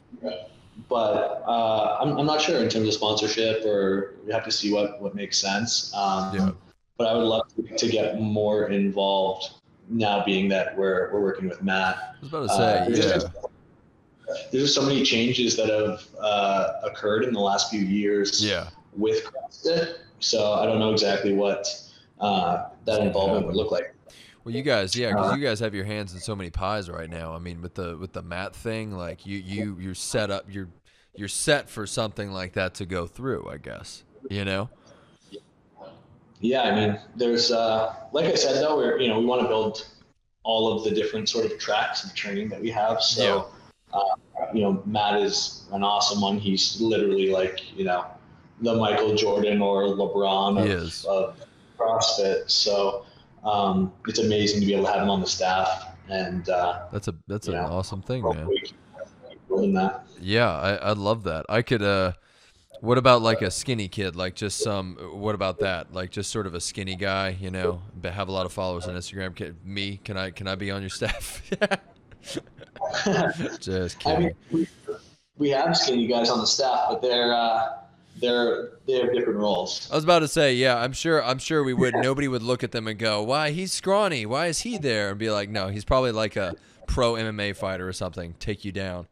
but 0.89 1.43
uh, 1.47 1.97
I'm, 2.01 2.17
I'm 2.17 2.25
not 2.25 2.41
sure 2.41 2.61
in 2.61 2.69
terms 2.69 2.87
of 2.87 2.93
sponsorship, 2.93 3.65
or 3.65 4.13
we 4.25 4.31
have 4.31 4.43
to 4.45 4.51
see 4.51 4.71
what, 4.73 5.01
what 5.01 5.15
makes 5.15 5.37
sense. 5.37 5.93
Um, 5.93 6.35
Yeah. 6.35 6.51
But 6.97 7.07
I 7.07 7.13
would 7.13 7.25
love 7.25 7.43
to, 7.55 7.77
to 7.77 7.87
get 7.89 8.19
more 8.19 8.69
involved 8.69 9.51
now, 9.87 10.25
being 10.25 10.49
that 10.49 10.75
we're, 10.75 11.11
we're 11.13 11.21
working 11.21 11.47
with 11.47 11.61
Matt. 11.61 11.95
I 11.95 12.15
was 12.21 12.29
about 12.29 12.47
to 12.47 12.53
Uh, 12.53 12.57
say, 12.57 12.91
there's 12.91 13.05
yeah. 13.05 13.13
just- 13.13 13.27
There's 14.51 14.63
just 14.63 14.75
so 14.75 14.81
many 14.81 15.03
changes 15.03 15.55
that 15.57 15.69
have 15.69 16.03
uh, 16.19 16.81
occurred 16.83 17.23
in 17.23 17.33
the 17.33 17.39
last 17.39 17.69
few 17.69 17.79
years 17.81 18.43
Yeah. 18.43 18.69
with 18.95 19.23
CrossFit. 19.25 19.99
So 20.19 20.53
I 20.53 20.65
don't 20.65 20.79
know 20.79 20.91
exactly 20.91 21.33
what 21.33 21.67
uh, 22.19 22.65
that 22.85 23.01
involvement 23.01 23.45
would 23.47 23.55
look 23.55 23.71
like. 23.71 23.93
Well, 24.43 24.55
you 24.55 24.63
guys, 24.63 24.95
yeah, 24.95 25.09
because 25.09 25.35
you 25.35 25.43
guys 25.43 25.59
have 25.59 25.75
your 25.75 25.83
hands 25.83 26.13
in 26.13 26.21
so 26.21 26.33
many 26.33 26.49
pies 26.49 26.89
right 26.89 27.09
now. 27.09 27.33
I 27.33 27.39
mean, 27.39 27.61
with 27.61 27.73
the 27.73 27.97
with 27.97 28.13
the 28.13 28.21
Matt 28.21 28.55
thing, 28.55 28.93
like 28.93 29.25
you 29.25 29.39
you 29.39 29.77
you're 29.77 29.93
set 29.93 30.31
up, 30.31 30.45
you're 30.47 30.69
you're 31.15 31.27
set 31.27 31.69
for 31.69 31.85
something 31.85 32.31
like 32.31 32.53
that 32.53 32.73
to 32.75 32.85
go 32.85 33.07
through. 33.07 33.49
I 33.49 33.57
guess 33.57 34.03
you 34.29 34.45
know. 34.45 34.69
Yeah, 36.39 36.61
I 36.61 36.75
mean, 36.75 36.99
there's 37.15 37.51
uh, 37.51 37.93
like 38.13 38.25
I 38.25 38.35
said 38.35 38.63
though, 38.63 38.77
we're 38.77 38.99
you 38.99 39.09
know 39.09 39.19
we 39.19 39.25
want 39.25 39.41
to 39.41 39.47
build 39.47 39.85
all 40.43 40.71
of 40.71 40.85
the 40.85 40.91
different 40.91 41.27
sort 41.27 41.45
of 41.45 41.59
tracks 41.59 42.05
of 42.05 42.15
training 42.15 42.47
that 42.47 42.61
we 42.61 42.71
have. 42.71 43.01
So, 43.01 43.49
uh, 43.93 43.99
you 44.53 44.61
know, 44.61 44.81
Matt 44.85 45.21
is 45.21 45.67
an 45.73 45.83
awesome 45.83 46.21
one. 46.21 46.37
He's 46.37 46.79
literally 46.79 47.31
like 47.31 47.77
you 47.77 47.83
know 47.83 48.05
the 48.61 48.75
Michael 48.75 49.15
Jordan 49.15 49.61
or 49.61 49.83
LeBron 49.83 50.59
of, 50.59 51.05
of 51.05 51.37
CrossFit. 51.77 52.49
So 52.49 53.05
um, 53.43 53.93
it's 54.07 54.19
amazing 54.19 54.61
to 54.61 54.65
be 54.65 54.73
able 54.73 54.85
to 54.85 54.91
have 54.91 55.01
him 55.03 55.09
on 55.09 55.21
the 55.21 55.27
staff 55.27 55.93
and 56.09 56.47
uh, 56.49 56.85
That's 56.91 57.07
a 57.09 57.15
that's 57.27 57.47
an 57.47 57.53
Yeah. 57.53 57.67
awesome 57.67 58.01
thing, 58.01 58.23
man. 58.23 58.33
hopefully 58.35 58.61
keep 58.63 59.47
building 59.47 59.73
that. 59.73 60.05
Yeah, 60.21 60.49
I 60.51 60.75
I 60.75 60.91
love 60.93 61.23
that. 61.23 61.45
I 61.49 61.61
could. 61.61 61.81
uh 61.81 62.13
What 62.81 62.97
about 62.97 63.21
like 63.21 63.41
a 63.41 63.51
skinny 63.51 63.87
kid? 63.89 64.15
Like 64.15 64.35
just 64.35 64.59
some. 64.59 64.95
What 65.13 65.35
about 65.35 65.59
that? 65.59 65.93
Like 65.93 66.11
just 66.11 66.31
sort 66.31 66.47
of 66.47 66.55
a 66.55 66.61
skinny 66.61 66.95
guy, 66.95 67.35
you 67.39 67.51
know, 67.51 67.81
but 67.93 68.13
have 68.13 68.29
a 68.29 68.31
lot 68.31 68.45
of 68.45 68.53
followers 68.53 68.87
on 68.87 68.95
Instagram. 68.95 69.35
Can, 69.35 69.57
me? 69.63 69.99
Can 70.03 70.17
I? 70.17 70.31
Can 70.31 70.47
I 70.47 70.55
be 70.55 70.71
on 70.71 70.81
your 70.81 70.89
staff? 70.99 71.41
just 73.59 73.97
I 73.97 73.99
kidding. 73.99 74.25
mean, 74.25 74.35
we, 74.51 74.67
we 75.37 75.49
have 75.49 75.75
skinny 75.75 76.07
guys 76.07 76.29
on 76.29 76.39
the 76.39 76.47
staff, 76.47 76.85
but 76.89 77.01
they're 77.01 77.33
uh, 77.33 77.69
they're 78.19 78.69
they 78.85 78.93
have 78.93 79.13
different 79.13 79.39
roles. 79.39 79.89
I 79.91 79.95
was 79.95 80.03
about 80.03 80.19
to 80.19 80.27
say, 80.27 80.55
yeah, 80.55 80.77
I'm 80.77 80.93
sure. 80.93 81.23
I'm 81.23 81.39
sure 81.39 81.63
we 81.63 81.73
would. 81.73 81.95
Nobody 81.95 82.27
would 82.27 82.43
look 82.43 82.63
at 82.63 82.71
them 82.71 82.87
and 82.87 82.97
go, 82.97 83.21
"Why 83.23 83.51
he's 83.51 83.73
scrawny? 83.73 84.25
Why 84.25 84.47
is 84.47 84.59
he 84.59 84.77
there?" 84.77 85.09
And 85.09 85.19
be 85.19 85.29
like, 85.29 85.49
"No, 85.49 85.67
he's 85.67 85.85
probably 85.85 86.11
like 86.11 86.35
a 86.35 86.55
pro 86.87 87.13
MMA 87.13 87.55
fighter 87.55 87.87
or 87.87 87.93
something. 87.93 88.35
Take 88.39 88.65
you 88.65 88.71
down." 88.71 89.07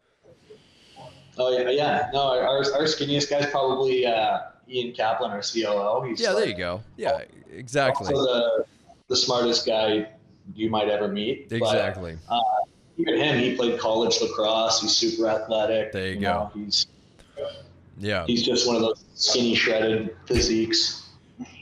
Oh 1.37 1.57
yeah, 1.57 1.69
yeah. 1.69 2.09
No, 2.13 2.39
our 2.39 2.57
our 2.73 2.83
skinniest 2.83 3.29
guy's 3.29 3.47
probably 3.47 4.05
uh, 4.05 4.39
Ian 4.69 4.93
Kaplan, 4.93 5.31
our 5.31 5.41
COO. 5.41 6.07
He's 6.07 6.21
Yeah, 6.21 6.33
there 6.33 6.47
you 6.47 6.57
go. 6.57 6.81
Yeah, 6.97 7.21
exactly, 7.51 8.07
Also 8.13 8.23
the 8.23 8.65
the 9.07 9.15
smartest 9.15 9.65
guy 9.65 10.09
you 10.53 10.69
might 10.69 10.89
ever 10.89 11.07
meet. 11.07 11.49
But 11.49 11.57
exactly. 11.57 12.17
even 12.97 13.17
him, 13.17 13.39
he 13.39 13.55
played 13.55 13.79
college 13.79 14.19
lacrosse. 14.21 14.81
He's 14.81 14.91
super 14.91 15.27
athletic. 15.27 15.91
There 15.91 16.07
you 16.07 16.19
know, 16.19 16.51
he's 16.53 16.87
Yeah. 17.97 18.25
he's 18.27 18.43
just 18.43 18.67
one 18.67 18.75
of 18.75 18.81
those 18.81 19.03
skinny, 19.15 19.55
shredded 19.55 20.15
physiques. 20.27 21.09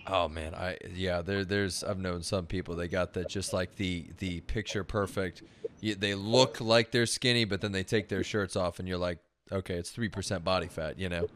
Oh 0.08 0.28
man, 0.28 0.54
I 0.54 0.78
yeah. 0.93 1.22
There, 1.22 1.46
there's 1.46 1.84
I've 1.84 1.98
known 2.00 2.22
some 2.24 2.46
people 2.46 2.76
they 2.76 2.88
got 2.88 3.13
that 3.13 3.30
just 3.30 3.54
like 3.54 3.76
the 3.78 4.08
the 4.19 4.41
picture 4.41 4.84
perfect. 4.84 5.43
You, 5.80 5.96
they 5.96 6.13
look 6.15 6.60
like 6.62 6.91
they're 6.91 7.06
skinny, 7.06 7.46
but 7.46 7.62
then 7.62 7.72
they 7.72 7.84
take 7.84 8.10
their 8.10 8.24
shirts 8.24 8.56
off, 8.56 8.80
and 8.80 8.88
you're 8.88 8.98
like, 8.98 9.19
okay, 9.52 9.76
it's 9.76 9.89
three 9.91 10.10
percent 10.10 10.43
body 10.43 10.67
fat. 10.67 11.00
You 11.00 11.10
know. 11.10 11.28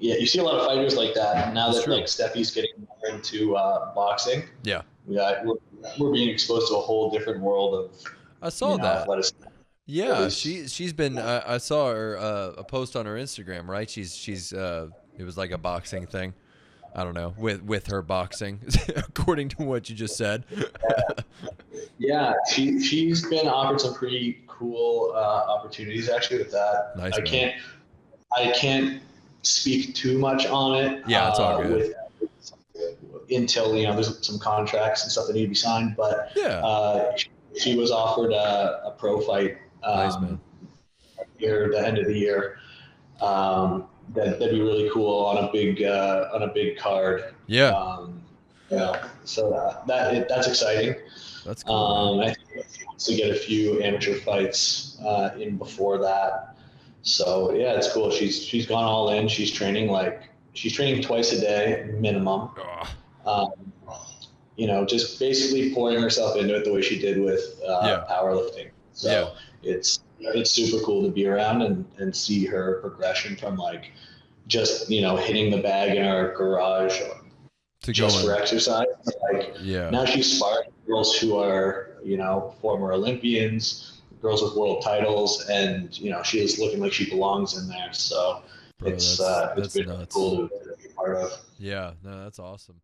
Yeah, 0.00 0.14
you 0.14 0.26
see 0.26 0.38
a 0.38 0.44
lot 0.44 0.54
of 0.54 0.66
fighters 0.66 0.96
like 0.96 1.14
that. 1.14 1.52
Now 1.54 1.66
That's 1.66 1.78
that 1.78 1.84
true. 1.86 1.94
like 1.96 2.06
Stefi's 2.08 2.52
getting 2.52 2.70
more 2.78 3.14
into 3.16 3.56
uh, 3.56 3.92
boxing, 3.96 4.44
Yeah. 4.62 4.82
we 5.06 5.16
got, 5.16 5.44
we're, 5.44 5.56
we're 5.98 6.12
being 6.12 6.28
exposed 6.28 6.68
to 6.68 6.76
a 6.76 6.80
whole 6.80 7.10
different 7.10 7.40
world 7.40 7.74
of 7.74 7.90
I 8.40 8.50
saw 8.50 8.72
you 8.72 8.78
know, 8.78 8.84
that. 8.84 8.96
athleticism. 9.02 9.47
Yeah, 9.90 10.28
she 10.28 10.68
she's 10.68 10.92
been. 10.92 11.16
Uh, 11.18 11.42
I 11.46 11.56
saw 11.56 11.90
her 11.90 12.18
uh, 12.18 12.52
a 12.58 12.64
post 12.64 12.94
on 12.94 13.06
her 13.06 13.14
Instagram. 13.16 13.66
Right, 13.66 13.88
she's 13.88 14.14
she's. 14.14 14.52
Uh, 14.52 14.88
it 15.16 15.24
was 15.24 15.38
like 15.38 15.50
a 15.50 15.56
boxing 15.58 16.06
thing. 16.06 16.34
I 16.94 17.04
don't 17.04 17.14
know 17.14 17.32
with 17.38 17.62
with 17.62 17.86
her 17.86 18.02
boxing, 18.02 18.60
according 18.96 19.48
to 19.50 19.62
what 19.62 19.88
you 19.88 19.96
just 19.96 20.16
said. 20.16 20.44
Yeah, 22.00 22.32
she 22.52 22.80
she's 22.80 23.28
been 23.28 23.48
offered 23.48 23.80
some 23.80 23.94
pretty 23.94 24.38
cool 24.46 25.12
uh, 25.14 25.18
opportunities 25.18 26.08
actually 26.08 26.38
with 26.38 26.50
that. 26.52 26.92
Nice, 26.96 27.14
I 27.14 27.18
man. 27.18 27.26
can't 27.26 27.54
I 28.36 28.52
can't 28.52 29.02
speak 29.42 29.94
too 29.94 30.18
much 30.18 30.46
on 30.46 30.76
it. 30.76 31.02
Yeah, 31.08 31.28
it's 31.28 31.38
all 31.40 31.58
uh, 31.58 31.62
good. 31.62 31.94
With, 32.20 32.30
until 33.30 33.76
you 33.76 33.86
know 33.86 33.94
there's 33.94 34.24
some 34.26 34.38
contracts 34.38 35.02
and 35.02 35.10
stuff 35.12 35.26
that 35.26 35.34
need 35.34 35.42
to 35.42 35.48
be 35.48 35.54
signed, 35.54 35.94
but 35.96 36.32
Yeah. 36.36 36.60
uh, 36.64 37.16
she, 37.16 37.28
she 37.58 37.76
was 37.76 37.90
offered 37.90 38.32
a, 38.32 38.82
a 38.86 38.94
pro 38.98 39.20
fight. 39.20 39.58
Um, 39.82 39.98
Nice. 40.20 40.38
Near 41.40 41.68
the 41.70 41.86
end 41.86 41.98
of 41.98 42.06
the 42.06 42.18
year. 42.18 42.58
Um, 43.20 43.86
that 44.14 44.38
that'd 44.38 44.54
be 44.54 44.60
really 44.60 44.90
cool 44.92 45.24
on 45.26 45.44
a 45.44 45.52
big 45.52 45.82
uh, 45.82 46.28
on 46.32 46.42
a 46.42 46.48
big 46.48 46.76
card. 46.78 47.34
yeah. 47.46 47.68
Um, 47.70 48.22
yeah, 48.70 49.08
so 49.24 49.52
uh, 49.54 49.84
that 49.86 50.14
it, 50.14 50.28
that's 50.28 50.46
exciting. 50.46 50.94
That's 51.46 51.62
cool. 51.62 51.74
Um, 51.74 52.20
I 52.20 52.34
think 52.34 52.38
he 52.76 52.84
wants 52.84 53.04
to 53.06 53.14
get 53.16 53.30
a 53.30 53.34
few 53.38 53.80
amateur 53.82 54.18
fights 54.20 54.98
uh, 55.04 55.30
in 55.38 55.56
before 55.56 55.98
that. 55.98 56.56
So 57.02 57.54
yeah, 57.54 57.72
it's 57.74 57.90
cool. 57.92 58.10
She's 58.10 58.42
she's 58.42 58.66
gone 58.66 58.84
all 58.84 59.10
in. 59.10 59.26
She's 59.28 59.50
training 59.50 59.90
like 59.90 60.22
she's 60.54 60.72
training 60.74 61.02
twice 61.02 61.32
a 61.32 61.40
day 61.40 61.90
minimum. 61.98 62.50
Um, 63.24 63.48
you 64.56 64.66
know, 64.66 64.84
just 64.84 65.18
basically 65.20 65.72
pouring 65.72 66.00
herself 66.02 66.36
into 66.36 66.54
it 66.56 66.64
the 66.64 66.72
way 66.72 66.82
she 66.82 66.98
did 66.98 67.20
with 67.22 67.60
uh, 67.66 67.80
Yeah. 67.84 68.04
powerlifting. 68.14 68.68
So 68.92 69.32
it's 69.62 70.00
it's 70.20 70.50
super 70.50 70.82
cool 70.84 71.02
to 71.04 71.10
be 71.10 71.26
around 71.26 71.62
and, 71.62 71.84
and 71.98 72.14
see 72.14 72.44
her 72.44 72.78
progression 72.80 73.36
from 73.36 73.56
like 73.56 73.92
just 74.46 74.90
you 74.90 75.00
know 75.00 75.16
hitting 75.16 75.50
the 75.50 75.58
bag 75.58 75.96
in 75.96 76.04
our 76.04 76.32
garage 76.34 77.00
to 77.82 77.92
just 77.92 78.24
for 78.24 78.34
exercise. 78.34 78.86
Like 79.32 79.54
Yeah. 79.60 79.90
now 79.90 80.04
she's 80.04 80.38
sparring 80.38 80.70
girls 80.86 81.16
who 81.16 81.36
are 81.36 81.96
you 82.02 82.16
know 82.16 82.54
former 82.62 82.92
olympians 82.92 84.00
girls 84.22 84.42
with 84.42 84.54
world 84.56 84.82
titles 84.82 85.46
and 85.50 85.98
you 85.98 86.10
know 86.10 86.22
she 86.22 86.40
is 86.40 86.58
looking 86.58 86.80
like 86.80 86.92
she 86.92 87.08
belongs 87.10 87.58
in 87.58 87.68
there 87.68 87.92
so 87.92 88.42
Bro, 88.78 88.92
it's 88.92 89.20
uh 89.20 89.54
it's 89.56 89.74
that's 89.74 89.86
been 89.86 89.86
nuts. 89.86 90.14
cool 90.14 90.48
to, 90.48 90.54
to 90.64 90.76
be 90.82 90.88
part 90.94 91.16
of 91.16 91.32
Yeah, 91.58 91.92
no, 92.04 92.22
that's 92.24 92.38
awesome. 92.38 92.80